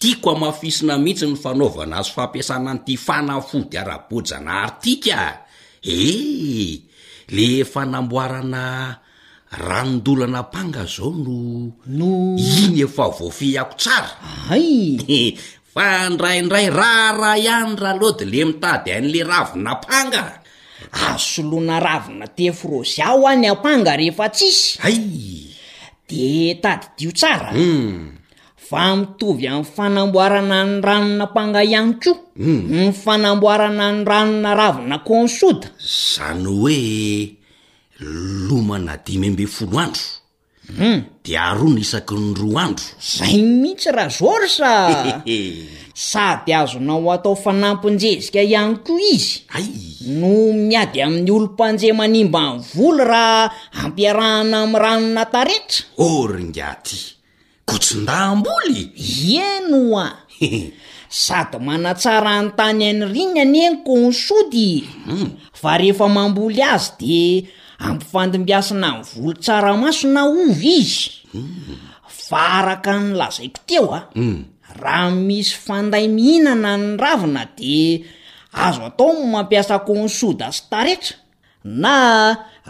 [0.00, 5.20] tiako amafisina mihitsy ny fanaovana azo fampiasana n'ty fanafody ara-boajanaharytika
[5.84, 6.80] eh
[7.34, 8.64] le fanamboarana
[9.64, 12.10] ranondolana panga zao nono
[12.52, 14.96] iny efa vofi hako tsarae
[15.72, 20.22] fandraindray rara ihanyraha lohade le mitady an'le ravina mpanga
[21.14, 24.98] asoloana ravina tefrozyaho any ampanga rehefa tsisy ay
[26.08, 28.20] de tady dio tsara hmm.
[28.68, 32.10] fa mitovy amn'ny fanamboarana ny ranona mpanga ihany ko
[32.44, 32.62] hmm.
[32.68, 35.68] ny fanamboarana ny ranona ravina consoda
[36.14, 36.78] zany hoe
[38.46, 40.04] lomana dimyambe folo andro
[40.72, 41.20] Hmm.
[41.20, 44.72] dia arona isaky ny roa andro zay mihitsy raha zorsa
[46.08, 49.66] sady azonao atao fanampinjezika ihany koa izy ay
[50.20, 50.32] no
[50.68, 53.52] miady amin'ny olompanjea manimba ny volo raha
[53.84, 56.98] ampiarahana amin'ny rano nataretra oringaty
[57.68, 60.24] ko tsy ndamboly ienoa
[61.24, 64.70] sady manatsara ny tany any riny e, any eny konsody
[65.06, 65.28] hmm.
[65.60, 71.26] fa rehefa mamboly azy dia ampifandimbiasina ny volo tsaramaso na ovy izy
[72.26, 74.04] faraka ny lazaiko teeo a ah.
[74.14, 74.40] mm.
[74.82, 77.74] raha misy fanday mihinana ny ravina de
[78.64, 81.16] azo atao mampiasa konsoda sy taretra
[81.82, 81.94] na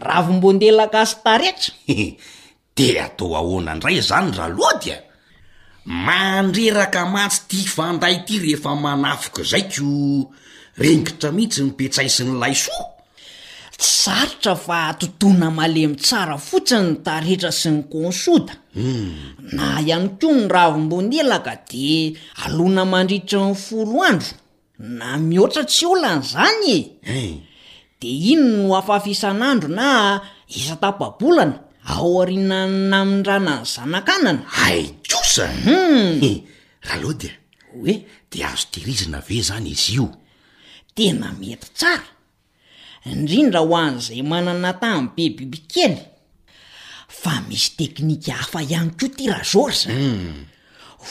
[0.06, 1.70] ravim-bondelaka sy taretra
[2.76, 4.98] de atao ahoana indray zany raha loady a
[6.06, 10.30] mandreraka matsy tia fanday ty rehefa manafika zayko
[10.82, 12.91] rengitra mihitsy nipetsai sy ny lay so
[13.82, 19.56] saritra fa todona malemy tsara fotsiny taretra sy ny konsoda hmm.
[19.58, 22.14] na ihany koa ny ravimbonyelaka de
[22.46, 24.34] alona mandritry ny folo andro
[24.98, 27.34] na mihoatra tsy olana izany ea eh.
[28.00, 30.20] de iny no afafisan'andro na
[30.58, 31.56] isan tapabolana
[31.90, 36.14] aoarinan namindrana ny zanak'anana ai kosaum hmm.
[36.30, 36.38] eh,
[36.86, 37.32] raha loadya
[37.80, 37.94] oe
[38.30, 40.06] de azo tehirizina ve zany izy io
[40.94, 42.11] tena mety tsara
[43.10, 45.98] indrindra ho an'izay manana tamn' be bibikely
[47.20, 49.90] fa misy teknika hafa ihany koa tia razorza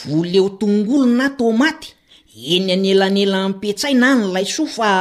[0.09, 0.57] voleo hmm.
[0.59, 1.89] tongolona tomaty
[2.53, 4.91] eny anelanelanpetsaina nylay soa fa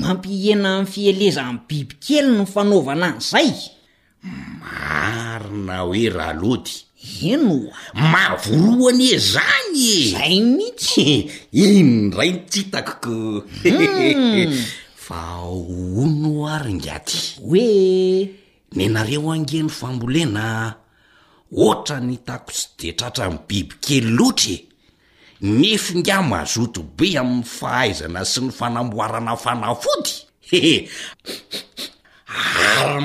[0.00, 3.50] mampihena mnny fieleza aminny bibikely no fanaovana an'izay
[4.60, 6.74] marina hoe raha loty
[7.32, 7.76] enoa
[8.12, 11.06] mavorohany e zanyezay mihitsy
[11.66, 13.14] innray nitsitakoko
[15.12, 17.62] ono ary ngaty oe
[18.74, 20.74] nynareo angeny fambolena
[21.62, 24.64] ohatra ny takotsy de tratrany bibike lotry e.
[25.40, 30.12] nefinga mazotobe amin'ny fahaizana sy ny fanamboarana fanafoty
[30.52, 30.88] ary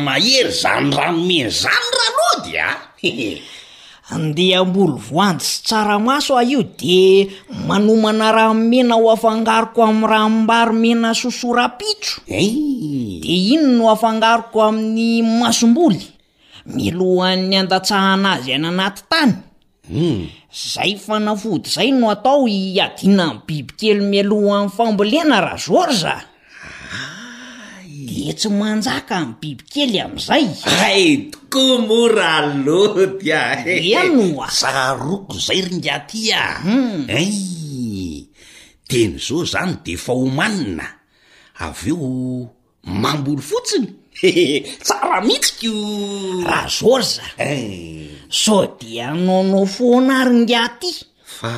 [0.06, 2.70] mahery zany ranominzany ranody a
[4.16, 7.28] andeha mboly voandy sy tsaramaso ah io de
[7.68, 12.40] manomana raha nomena ho afangaroko am' rahambaromena sosorapitso de
[13.54, 15.10] iny no afangaroko amin'ny
[15.42, 16.02] masom-boly
[16.76, 19.34] milohan'ny andatsahanazy an anaty tany
[19.92, 20.22] hmm.
[20.74, 22.46] zay fanafody zay no atao
[22.86, 26.16] adina any bibi kely mialohanny fambolena razory za
[28.08, 30.46] le tsy manjaka amy bibi kely am'izay
[30.88, 36.58] aytoko moraltyaia noa saroko zay ryngaty aai ah.
[36.64, 37.04] hmm.
[38.90, 40.86] teny zao zany de fa homanina
[41.66, 42.06] aveo
[43.02, 43.88] mambolo fotsiny
[44.86, 47.24] tsara mihitsikoo raha zor za
[48.42, 50.92] sa di anaonao fonaringaty
[51.40, 51.52] fa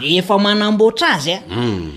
[0.00, 1.42] rehefa manamboatra azy a ah.
[1.48, 1.90] hmm.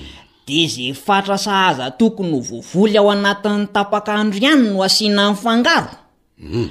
[0.51, 5.91] e za fatra sahaza tokony ho vovoly ao anatin'ny tapakaandro ihany no asiana ny fangaro
[6.41, 6.67] hmm.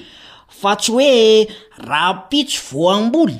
[0.61, 1.49] fa tsy hoe
[1.89, 3.39] raha pitso voam-boly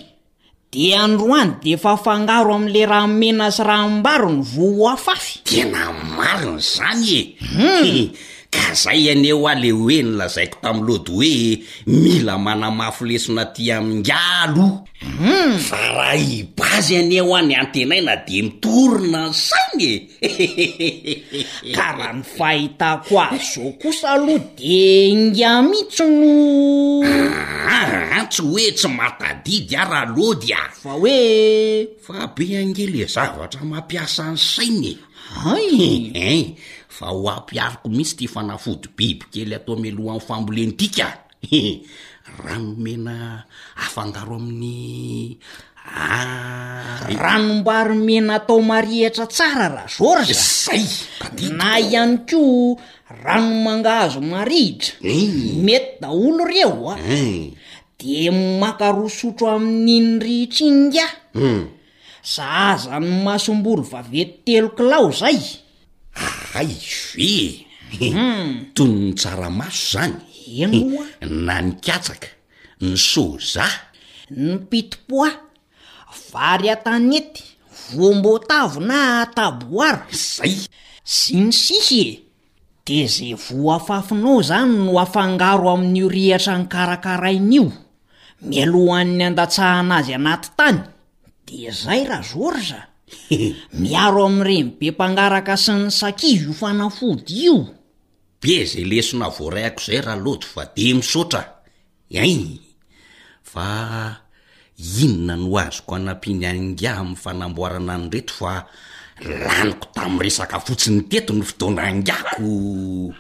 [0.73, 5.83] de androany de efa fangaro am'le raha mena sy rambaro ny vohoafafy tena
[6.17, 7.85] marina zany eum hmm.
[7.87, 8.09] eh,
[8.51, 11.63] ka zay an eo a le oe nylazaiko tami'n lody hoe
[12.03, 14.83] mila manamafo lesona ti aminga aloa
[15.19, 15.55] hmm.
[15.69, 20.27] fa raha hibazy any eo a ny antenaina de mitorina ny sainy e
[21.77, 24.83] ka raha ny fahitako a zoo kosa lode
[25.25, 27.07] ngyamitso noaaatsy
[28.19, 31.17] ah, ah, hoe tsy matadidy a raha lody a fa oe
[32.05, 34.93] fa be angele zavatra mampiasa ny sainy
[35.55, 36.59] eaen
[37.07, 41.07] a o ampiariko mihitsy ty fanafody biby kely atao amelohafambolentika
[42.45, 43.45] ranomena
[43.77, 45.39] afangaro amin'ny
[45.85, 50.87] a ah, ranombaromena atao marihitra tsara raha zory zazay
[51.59, 52.41] na ihany ko
[53.25, 55.57] rano mangahazo marihitra eh.
[55.67, 57.01] mety daholo reo a ah.
[57.01, 57.51] eh.
[57.99, 58.31] de
[58.61, 61.63] makarosotro amin'n'nyrihitrinyga hmm.
[62.35, 62.47] za
[62.77, 65.41] azany mahasomboly vavety telo kilao zay
[66.17, 66.77] ahay
[67.99, 70.17] vem tony ny tsara maso zany
[70.65, 71.05] enoa
[71.47, 72.29] na nikatsaka
[72.83, 73.67] ny soza
[74.43, 75.31] ny piti-poa
[76.31, 77.43] vary atanety
[77.97, 79.01] vomboatavo na
[79.37, 80.55] taboara zay
[81.19, 82.21] sy ny sisy e
[82.87, 87.67] de za voafafinaoo zany no afangaro amin'n'iorihatra ny karakarain'io
[88.49, 90.79] mialohan'ny andatsaha anazy anaty tany
[91.47, 92.81] de zay raha zoryza
[93.81, 97.57] miaro am'ireny be mpangaraka sy ny sakivy io fanafody io
[98.43, 101.43] be zay lesona voarayiko zay raha loto fa de misaotra
[102.11, 102.59] ei
[103.43, 103.67] fa
[105.01, 108.53] inona ny ho azoko anampiany angiah am'yfanamboarana ny reto fa
[109.27, 113.11] laniko tam'nresaka fotsi ny teto ny fotoana angiako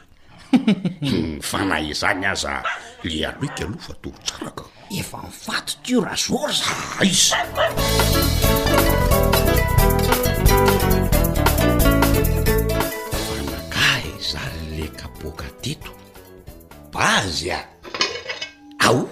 [1.51, 2.63] fanayzany aza
[3.07, 4.65] le aloika aloha fatorotsaraka
[5.01, 6.75] efa mifatoto ra zor za
[7.07, 7.39] izy
[15.61, 15.93] teto
[16.93, 17.61] bazy a
[18.89, 19.07] ao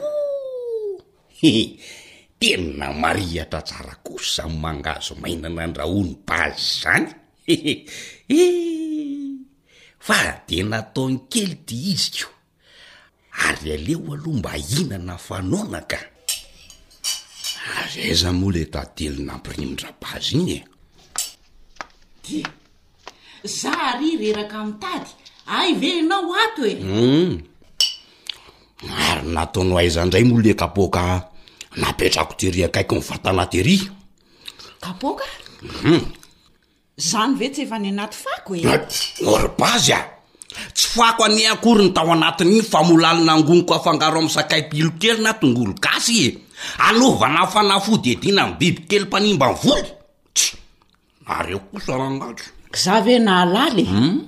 [2.40, 7.08] tena marihatra tsara ko sany mangazo mainana andrahony bazy zany
[10.06, 10.18] fa
[10.48, 12.32] de nataony kely ti izy ko
[13.46, 16.00] ary aleho aloha mba ihnana fanonaka
[17.80, 20.58] azay za moalo tadi telonampirimondra bazy inye
[22.24, 22.36] di
[23.60, 25.12] za ary reraka min'n tady
[25.48, 27.38] ay ve enao ato eary hmm.
[29.34, 31.22] nataonao aizandray mole kapoka
[31.76, 34.92] napetrako teriakaiko mivatanateiaa
[35.82, 36.04] hmm.
[36.96, 38.62] zany ve tsy ef ny anyfakoe
[39.26, 40.04] orbazya
[40.74, 45.72] tsy fako any kory ny tao anatin'iny famolalina ngonoko afangaro amsakay pilo kely na tongolo
[45.80, 46.38] gasy e
[46.78, 49.86] anovanafanafo de dina biby kely mpanimba nvoly
[51.28, 52.46] y areo kosaraatro
[52.84, 53.84] zave naalaly e?
[53.84, 54.18] hmm.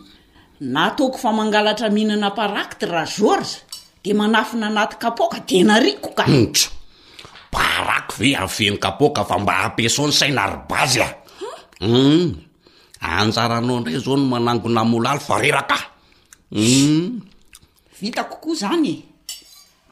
[0.61, 3.51] na taoko famangalatra mihinana paraky ty razorz
[4.05, 6.25] de manafina anaty kapoka de narikoka
[7.53, 11.09] paraky ve ahfhen kapoka fa mba apisony sainarbazy a
[11.85, 12.27] hmm?
[13.19, 15.79] anjara nao ndray zao no manangonahmolaly fareraka
[16.53, 17.25] hmm?
[17.99, 18.95] vita kokoa zany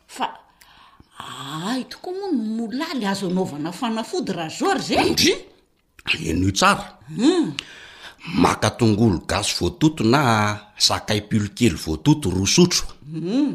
[0.06, 0.26] fa
[1.16, 5.38] aay tokoa moano molaly azo anaovana fanafody razorz ey eh?
[6.30, 7.46] en'io tsara hmm.
[8.26, 13.52] maka tongolo gasy voatoto na sakay pilo kely voatoto rosotro mm.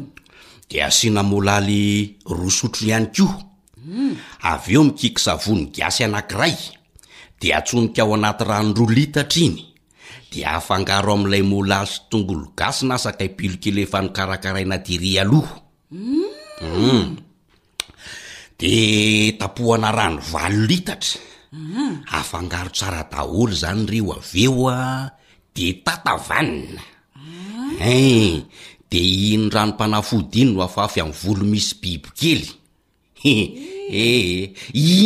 [0.70, 3.26] de asiana molaly rosotro ihany ko
[3.84, 4.14] mm.
[4.48, 6.54] avy eo mikiksavoany gasy anankiray
[7.40, 9.56] de atsonika ao anaty rany roa litatra iny
[10.32, 15.92] de afangaro am'ilay molaly sy tongolo gasy na sakay pilo kely efa nykarakaraina diry alohaum
[16.64, 17.12] mm.
[18.58, 18.72] de
[19.38, 21.20] tapohana rany valo litatra
[22.12, 24.82] afangaro tsara daholo zany reo aveo a
[25.54, 26.80] de tatavanina
[27.80, 28.44] e
[28.90, 29.00] de
[29.34, 32.52] inrano mpanafody iny no afaafy aminy volo misy biby kelye
[33.24, 33.48] eh,
[33.96, 34.54] eh,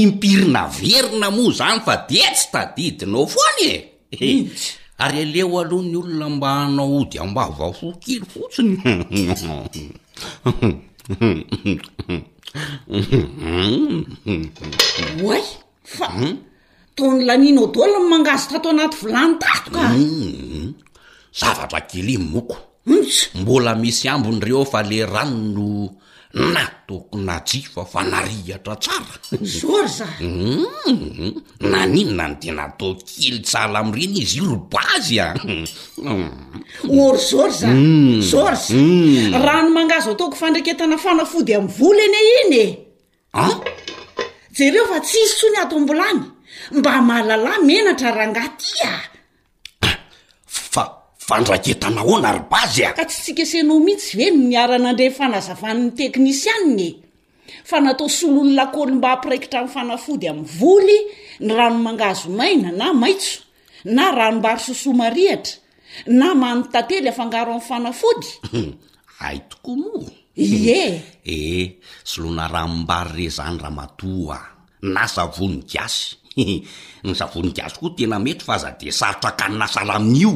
[0.00, 3.60] impirina verina moa zany fa di atsy tadidinao foany
[4.26, 4.28] e
[5.04, 8.78] ary aleo aloha ny olona mba hanao di ambavafo kely fotsiny
[15.96, 16.06] fa
[16.96, 20.08] taony laninaodolonmangazota tao anaty volany tatoka mm,
[20.60, 20.72] mm.
[21.38, 25.66] zavatra kelyiny mokos mbola misy ambon'ireo fa le rano no
[26.52, 31.34] natoko naji fa fa narihatra tsara zor za mm,
[31.70, 35.28] naninona no denatao kely tsala amreny izy i roboazy a
[36.98, 37.68] or zor za
[38.30, 38.64] zorz
[39.44, 42.64] ra no mangazo ataoko fandraikatanafana fody amy vola eny iny e
[43.38, 43.56] ah?
[44.58, 46.20] zareo fa tsy izy tso ny ato am-bolany
[46.76, 48.90] mba mahalalay menatra rahangatya
[50.72, 50.82] fa
[51.26, 56.88] fandraketanahoana rybazy a ka tsy tsika senao mihitsy veny niarana andre nyfanazavan'ny teknisianny
[57.68, 60.98] fa natao soloa 'ny lakôly mba hampiraikitra amin' fanafody amn'ny voly
[61.46, 63.38] ny rano mangazo maina na maitso
[63.96, 65.54] na ranombaro sosoa marihatra
[66.18, 68.28] na manotately afangaro amin'y fanafody
[69.26, 69.92] aitokoa mo
[70.38, 74.38] iehee solona raha mimbary re zany raha mato a
[74.86, 76.14] nasavony gasy
[77.04, 80.32] nysavony gasy koa tena mety fa za de sarotra akanyna saramio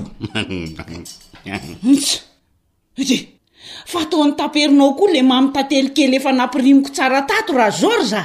[2.98, 3.18] sde
[3.90, 8.22] fa atao n'ny taperinao koa le mamytatelikely efa nampirimoko tsara tato ra zôrza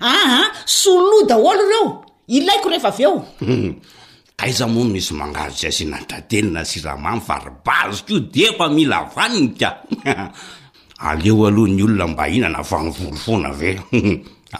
[0.00, 1.86] aha soloa daolo ireo
[2.32, 3.16] ilaiko rehefa av eo
[4.38, 9.68] kaiza moano isy mangaro jyasina tately na siramamy faribazykao defa mila vanika
[10.98, 13.70] aleo aloha ny olona mba hinana fanivolo fona ve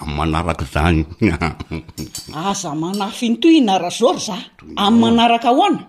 [0.01, 1.05] amanaraka zany
[2.37, 4.37] aza manafynytoy narazory za
[4.87, 5.83] am'y manaraka ahona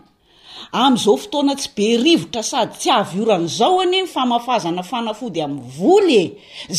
[0.82, 6.22] am'izao fotoana tsy be rivotra sady tsy av oran'izao any ny famafazana fanafody am'ny volye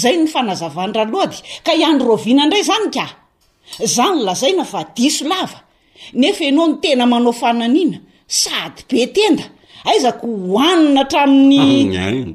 [0.03, 3.07] zay ny fanazavandra lody ka iandy roviana indray zany ka
[3.97, 5.61] zany lazai na vadiso lava
[6.21, 9.45] nefa ianao ny tena manao fananina sady be tenda
[9.91, 12.35] aizako hohanina htramin'ny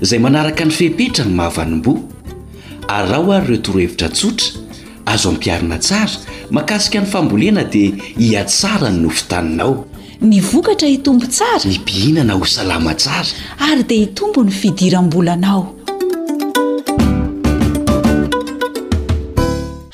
[0.00, 1.98] zay manaraka ny fihpetra ny mahavanimboa
[2.88, 4.63] ary rahao ary reo torohevitra tsotra
[5.06, 6.18] azo ampiarina tsara
[6.56, 7.90] makasika ny fambolena dia
[8.20, 9.72] hiatsara ny nofi taninao
[10.20, 13.28] ny vokatra hitombo tsara ny pihinana ho salama tsara
[13.68, 15.60] ary dia hitombo ny fidiram-bolanao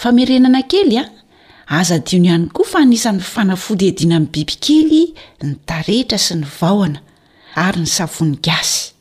[0.03, 1.05] famerenana kely a
[1.81, 5.03] aza diony ihany koa fa anisan'ny fanafody ediana amin'ny bibikely
[5.43, 7.01] ny darehetra sy ny vaoana
[7.67, 8.93] ary ny savoni gasy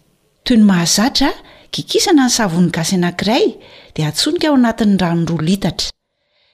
[0.44, 1.30] toy ny mahazatra
[1.72, 3.46] kikisana ny savonigasy anankiray
[3.96, 5.89] dia atsonika ao anatin'ny ranonroa litatra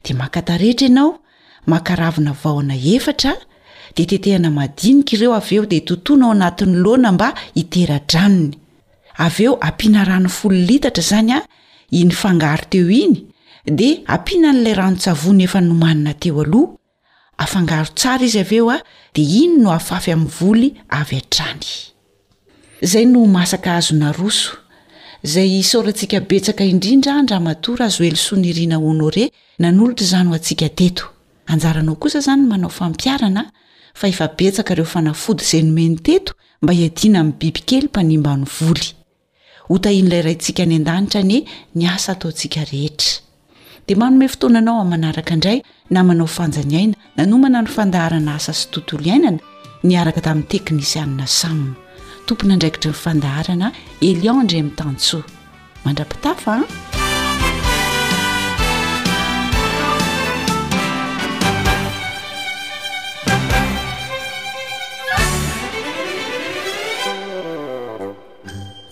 [0.08, 1.10] de makatarehetra ianao
[1.74, 3.32] makaravina vaona efatra
[3.96, 8.54] dea tetehana madinika ireo av eo dia tontona ao anatin'ny loana mba hitera-dranony
[9.26, 11.40] av eo ampiana rano folo litatra izany a
[12.00, 13.16] iny fangaro teo iny
[13.80, 16.72] dia ampiana n'ilay rano-tsavony efa nomanina teo aloha
[17.44, 18.78] afangaro tsara izy av eo a
[19.16, 21.66] dia iny no hafafy amin'ny voly avy a-drany
[22.86, 24.52] izay no masaka azo na roso
[25.26, 29.26] izay sorantsika betsaka indrindra ndra matora azo elosoniriana onore
[29.64, 31.06] nan'olotra zany ho antsika teto
[31.54, 33.44] anjaranao kosa zany manao fampiarana
[34.00, 36.34] fa efabetsaka reo fanafody zay nome ny teto
[36.64, 38.88] mba iaina amin'ny bibikely mpanimba ny voly
[39.76, 41.38] otain'lay rantsika any an-danitra ny
[41.76, 43.22] ny asa ataosika ehetra
[43.88, 45.58] d anoma toananao amanaaka nday
[45.94, 49.40] na manao fanjany aina nanomana no fandahana asa sytontoo iainana
[49.90, 51.60] naraka tami'nyteknisiana sam
[52.28, 53.68] tompony ndraikitry nyfandahaana
[54.10, 55.20] eliandre amn tansa
[55.86, 56.54] mandrapitafa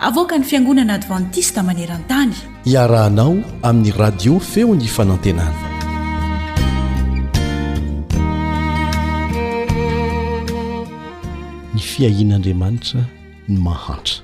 [0.00, 2.32] avoka ny fiangonana advantista maneran-tany
[2.72, 3.34] iarahanao
[3.68, 5.60] amin'ny radio feogny fanantenana
[11.74, 13.00] ny fiahianaandriamanitra
[13.48, 14.22] ny mahantra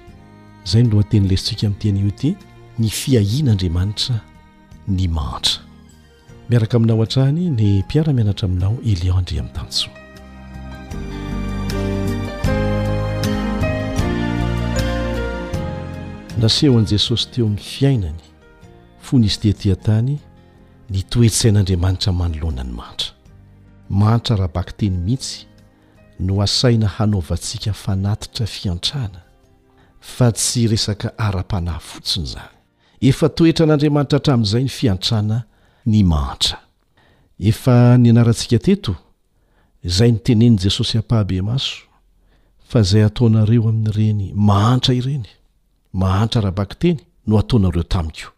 [0.66, 2.30] izay nloa teny lesitsika amin'ny teanyoty
[2.78, 4.14] ny fiahianaandriamanitra
[4.88, 5.58] ny mahantra
[6.48, 9.92] miaraka aminao an-trahany ny mpiara-mianatra aminao elionndre amin'ny tanysoa
[16.38, 18.18] naseho an'i jesosy teo amin'ny fiainany
[19.06, 20.16] fon izy teatỳantany
[20.94, 23.12] nitoersain'andriamanitra manoloana ny mahantra
[23.98, 25.46] mahantra rahabaka teny mihitsy
[26.20, 29.20] no asaina hanaovantsika fanatitra fiantrana
[30.14, 35.38] fa tsy resaka ara-panahy fotsiny izany efa toetra an'andriamanitra hatramin'izay ny fiantrana
[35.92, 36.56] ny mahantra
[37.50, 38.92] efa ny anarantsika teto
[39.88, 41.74] izay ny tenen'i jesosy hampahabe maso
[42.68, 45.26] fa izay ataonareo amin'ireny mahantra ireny
[45.94, 48.30] mahantra rahabak teny no ataonareo tamiko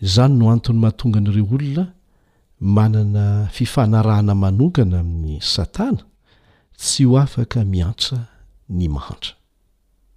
[0.00, 1.86] zany no antony mahatongan'ireo olona
[2.60, 6.02] manana fifanarahana manongana amin'ny satana
[6.76, 8.18] tsy ho afaka miantra
[8.68, 9.32] ny mahantra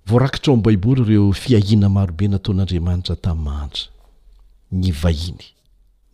[0.08, 3.84] voarakitra o ami' baiboly ireo fiahiana marobe nataon'andriamanitra tami'ny mahantra
[4.72, 5.46] ny vahiny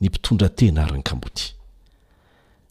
[0.01, 1.53] ny mpitondra tena aryny kamboty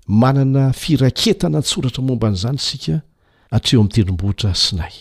[0.07, 3.01] manana firaketana tsoratra momban'izany sika
[3.51, 4.93] atreeo am' terombohitra sinay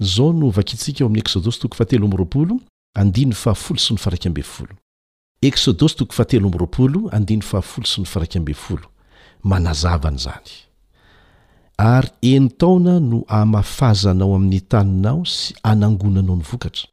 [0.00, 2.60] zao no vakitsika eo ami'ny eksodosy toko fatelomropolo
[2.94, 4.68] andiny ahafolo sy ny farkmol
[5.42, 6.02] ekodos t
[8.52, 8.56] s
[9.44, 10.52] manazavan'zany
[11.78, 16.86] ary eny taona no hamafazanao amin'ny taninao sy anangonanao ny vokatra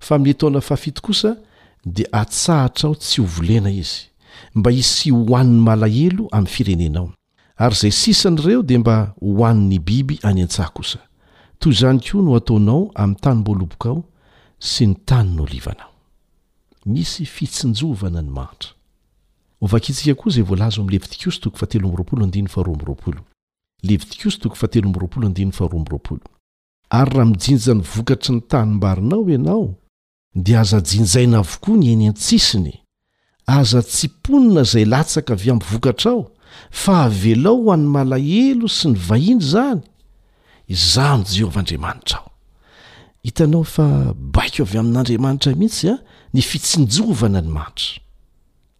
[0.00, 1.36] fa min'ny etaona fahafito kosa
[1.84, 4.06] dia atsahatra ao tsy hovolena izy
[4.54, 7.12] mba isy hohan'ny malahelo amin'ny firenenao
[7.56, 10.98] ary izay sisan'ireo dia mba hohan'ny biby any an-tsaha kosa
[11.60, 14.02] toy zany ko no ataonao amy tany mboloboka ao
[14.58, 15.90] sy ny tany nolivanao
[16.86, 18.70] misy fitsinjovana nymatra
[26.92, 29.74] ary raha mijinja ny vokatry ny tany mbarinao ianao
[30.34, 32.72] dia aza jinjaina avokoa ny ainy antsisiny
[33.46, 36.30] aza tsy ponina zay latsaka avy amy vokatra ao
[36.70, 39.89] fa avelao ho any malahelo sy ny vahiny zany
[40.74, 42.30] izany jeovaandriamanitraaho
[43.26, 43.86] hitanao fa
[44.36, 45.92] baiko avy amin'n'andriamanitra mihitsya
[46.34, 47.90] ny fitsinjovana ny mantra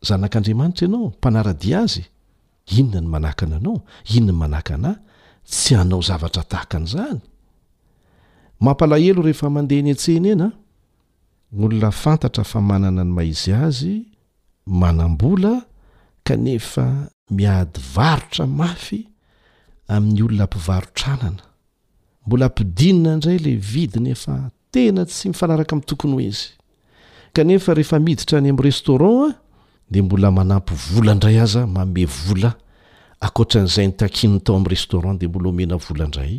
[0.09, 2.03] zanak'anriamanitra anao mpanaradia azy
[2.79, 3.77] inona ny manakana anao
[4.17, 4.97] inonany manakanahy
[5.51, 7.21] tsy anao zavatra tahaka n'zany
[8.65, 10.49] mampalahelo rehefa mandeh ny atsehny ena
[11.59, 13.95] yolona fantatra fa manana ny maizy azy
[14.81, 15.53] manambola
[16.27, 16.85] kanefa
[17.37, 18.99] miady varotra mafy
[19.95, 21.45] amin'ny olona mpivarotranana
[22.31, 24.37] mbola ampidinina indray lay vidy nyefa
[24.73, 26.47] tena tsy mifanaraka amin'tokony ho izy
[27.35, 29.35] kanefa rehefa miditra any am'y restauranta
[29.91, 32.51] de mbola manampy vola indray aza maome vola
[33.27, 36.35] akotran'izay nitakinon tao ami'nyrestaurant de mbola omena vola ndray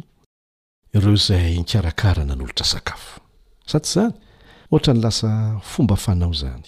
[0.96, 3.12] ireo zay miarakara na n'olotra sakafo
[3.70, 4.14] sa ty zany
[4.72, 5.30] ohatra ny lasa
[5.72, 6.68] fomba fanao zany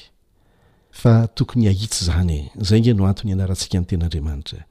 [0.99, 2.43] fa tokony ahitsy zany e.
[2.67, 4.61] zay nge no antony ianarantsika nytenandriamanitra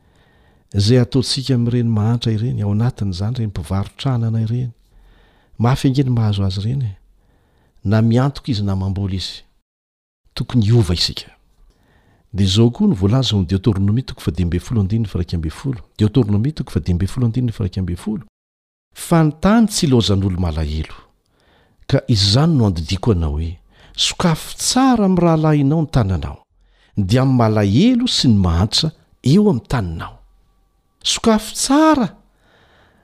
[0.81, 4.71] zay ataontsika ami''ireny mahantra ireny ao anatiny zany reny mpivarotranana reny
[5.59, 6.93] mafy angeny mahazo azy ireny e.
[7.85, 11.31] na miantok izy namambol izdoitodoodomitoa
[14.31, 15.07] dmbodn
[17.37, 18.23] iabo
[18.95, 20.95] fa nytany tsylozan'olo malahelo
[21.87, 23.59] ka izzany no andidiko anao hoe
[23.97, 26.39] sokafo tsara ami' rahalahinao ny tananao
[26.97, 28.87] de ami'ny malahelo sy ny mahantsa
[29.33, 30.22] eo am'ny taninao
[31.05, 32.09] sokafo tsara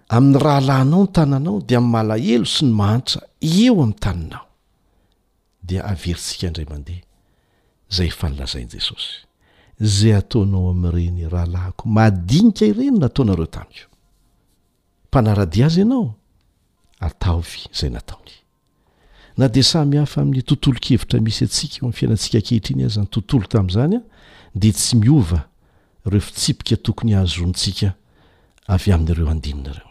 [0.08, 4.46] amin'ny rahalahnao ny tananao de am'y malahelo sy ny mahantsa eo ami'ny taninao
[5.66, 7.00] de averitsika ndray mandeh
[7.96, 9.12] zay fanlazainjesosy
[9.80, 13.78] zay ataonao am'reny rahalahko maadinika ireny nataonareo tamo
[15.08, 16.14] mpanaradiazy anao
[17.00, 18.32] ataovy zay nataony
[19.36, 23.06] na de samy hafa amin'y tontolo kevitra misy atsika eo am' fiainantsika kehitrny ay zany
[23.06, 24.02] tontolo tam'zany a
[24.54, 25.46] de tsy miova
[26.10, 27.92] reo fitsipika tokony hahazontsika
[28.66, 29.84] avy amin'nyireo andinina reo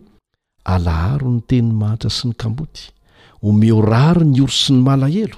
[0.66, 2.88] alaharo ny tenyny mahatra sy ny kambody
[3.44, 5.38] omeorary ny oro sy ny malahelo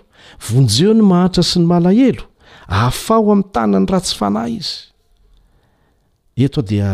[0.49, 2.23] vonjeo ny mahatra sy ny malahelo
[2.67, 4.75] ahafao ami'ny tanany rahatsy fanahy izy
[6.45, 6.89] eto ao dia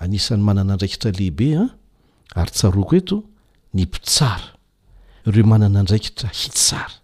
[0.00, 3.16] anisan'ny manana ndraikitra lehibea ah, ary tsaroako eto
[3.76, 4.48] ny pitsara
[5.28, 6.96] ireo manana ndraikitra hitsara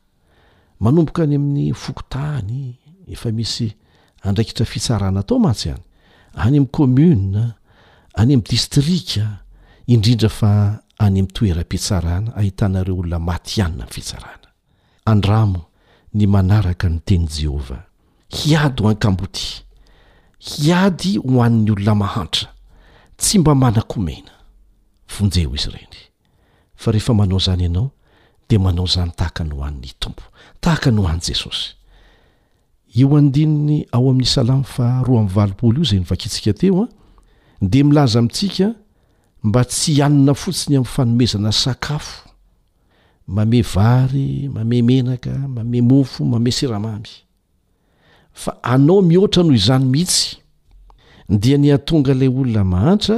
[0.80, 2.79] manomboka any amin'ny fokotahany
[3.12, 3.72] efa misy
[4.22, 5.82] andraikitra fitsarana tao matsy ihany
[6.46, 7.54] any am' kômuna
[8.14, 9.44] any ami'n distrika
[9.86, 10.50] indrindra fa
[10.98, 14.48] any ami'n toeram-pitsarana ahitanareo olona maty ianina n fitsarana
[15.04, 15.60] andramo
[16.14, 17.82] ny manaraka ny teny jehovah
[18.38, 19.62] hiady ho ankamboty
[20.38, 22.50] hiady ho an'ny olona mahantra
[23.16, 24.32] tsy mba manakomena
[25.12, 25.96] vonjeho izy ireny
[26.76, 27.90] fa rehefa manao zany ianao
[28.48, 30.22] de manao zany tahaka ny ho an'ny tompo
[30.60, 31.79] tahaka ny hoan'ny jesosy
[32.96, 36.86] eo andininy ao amin'ny salamo fa roa amin'ny valopolo io izay ny vakitsika teo a
[36.86, 36.90] ah.
[37.62, 38.74] de milaza mintsika
[39.44, 42.28] mba tsy anina fotsiny amin'ny fanomezana sakafo
[43.26, 47.10] mame vary mame menaka mame mofo mame seramamy
[48.32, 50.36] fa anao mihoatra noho izany mihitsy
[51.28, 53.16] dia ny an-tonga ilay olona mahatra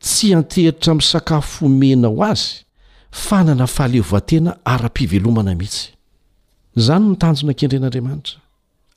[0.00, 2.64] tsy antehritra amin' sakafo omena ho azy
[3.10, 5.84] fanana fahaleovatena ara-pivelomana mihitsy
[6.76, 8.41] izany motanjona a-kendren'andriamanitra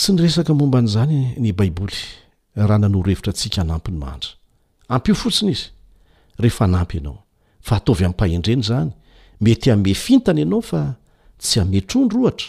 [0.00, 1.94] sy nyesakmomba n'zany ny baiboly
[2.68, 4.30] rah nanorhevitrasika anampny mahadra
[4.94, 5.62] ampo fotsiny izy
[6.42, 7.18] rehefa nampy ianao
[7.66, 8.90] fa ataovy amin'npahendreny zany
[9.44, 10.80] mety ame fintana ianao fa
[11.42, 12.46] tsy ametrondro ohatra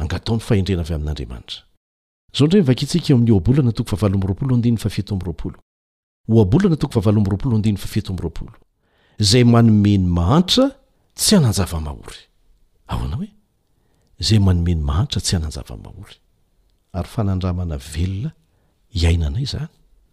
[0.00, 1.58] angatao ny faendrena avy amin'andriamanitra
[2.36, 3.82] zao nrey vakisikai'nato
[8.30, 8.52] oto
[9.30, 10.64] zay manomeny mahantra
[11.20, 12.18] tsy ananjava-mahory
[12.92, 13.28] aoanao hoe
[14.26, 16.14] zay manomeny mahaitra tsy ananjavamahory
[16.98, 18.30] ary fanandramana velona
[19.00, 19.68] iainanay zany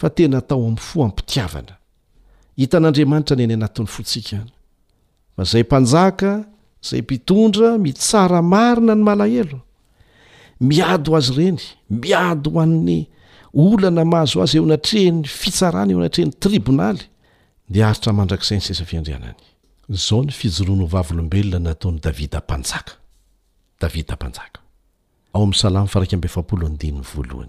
[0.00, 1.74] fa tena tao ami' fo apitiavana
[2.60, 4.50] hitan'andriamanitra ny nynataony fotsikany
[5.36, 6.30] fa zay mpanjaka
[6.90, 9.58] zay mpitondra mitsaramarina ny malahelo
[10.68, 11.60] miado azy ireny
[12.02, 12.98] miado hoan'ny
[13.62, 17.02] olana mahazo azy eo anatreny fitsarana eo anatren'ny tribonaly
[17.72, 19.36] de aritramadrakzay ny saindrayao
[26.20, 27.48] jooenao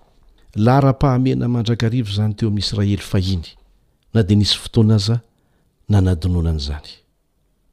[0.55, 3.47] lahra-pahamena mandrakarivo zany teo amin'nyisraely fahiny
[4.13, 5.19] na de nisy fotoana aza
[5.89, 6.89] na nadonona an'izany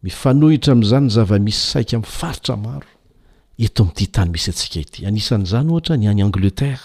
[0.03, 2.87] mifanohitra amn'izany ny zava-misy saika amin'y faritra maro
[3.59, 6.85] eto amin''ity tany misy antsika ity anisan'izany ohatra ny any angleterre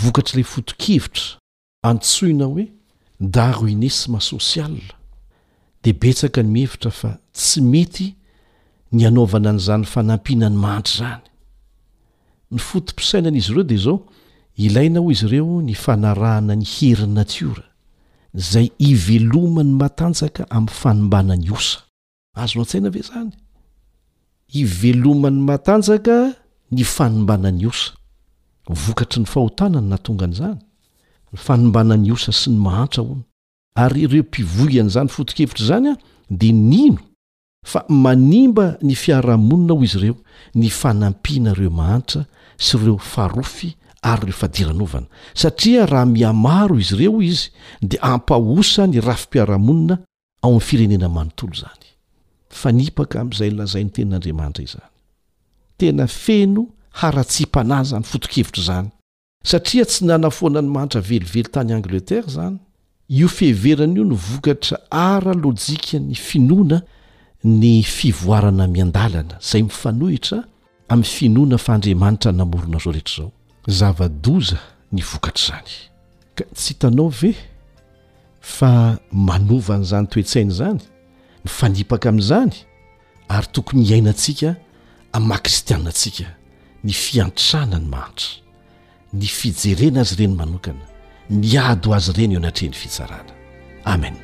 [0.00, 1.26] vokatr' lay foto-kivotra
[1.84, 2.66] antsoina hoe
[3.20, 4.90] daruinesma sosy ala
[5.82, 8.06] de betsaka ny mihevitra fa tsy mety
[8.92, 11.24] ny anaovana n'izany fanampihna ny mahantry zany
[12.52, 13.96] ny fotom-pisainana izy ireo de zao
[14.56, 17.62] ilaina ho izy ireo ny fanarahana ny herinnatiora
[18.50, 21.78] zay iveloma n'ny matanjaka ami'ny fanimbanany osa
[22.42, 23.32] azo no an-tsaina ve zany
[24.62, 26.16] iveloman'ny matanjaka
[26.76, 27.90] ny fanombanany osa
[28.84, 30.58] vokatry ny fahotanany na tonga an'izany
[31.32, 33.24] ny fanombanany osa sy ny mahantra hona
[33.84, 35.96] ary ireo mpivohy an' zany fotokevitra zany a
[36.30, 37.00] de nino
[37.66, 40.16] fa manimba ny fiarahamonina ao izy ireo
[40.54, 42.24] ny fanampiana reo mahantra
[42.56, 43.74] sy ireo farofy
[44.06, 47.50] ary reo fadiranaovana satria raha miamaro izy ireo izy
[47.82, 49.94] de ampahosa ny rafim-piarahamonina
[50.42, 51.86] ao amin'ny firenena manontolo zany
[52.60, 54.90] fanipaka amn'izay lazai ny ten'andriamanitra iz zany
[55.80, 56.62] tena feno
[57.00, 58.88] haratsipa nazy any fotokevitra zany
[59.50, 62.56] satria tsy nanafoana ny mahaitra velively tany angleterre zany
[63.18, 64.76] io feheverana io no vokatra
[65.08, 66.78] ara lojika ny finoana
[67.62, 70.38] ny fivoarana mian-dalana zay mifanohitra
[70.92, 73.30] amin'ny finoana fa andriamanitra namorona zao rehetr zao
[73.66, 74.58] zava-doza
[74.92, 75.72] ny vokatra izany
[76.34, 77.32] ka tsy hitanao ve
[78.40, 80.80] fa manova an'izany toe-tsaina izany
[81.44, 82.52] mifanipaka amin'izany
[83.28, 84.54] ary tokony iainantsika
[85.12, 86.26] am'ymaha kristianinantsika
[86.84, 88.30] ny fiantrana ny mahantra
[89.18, 90.84] ny fijerena azy ireny manokana
[91.42, 93.32] niado azy ireny eo anatreny fitsarana
[93.84, 94.14] amen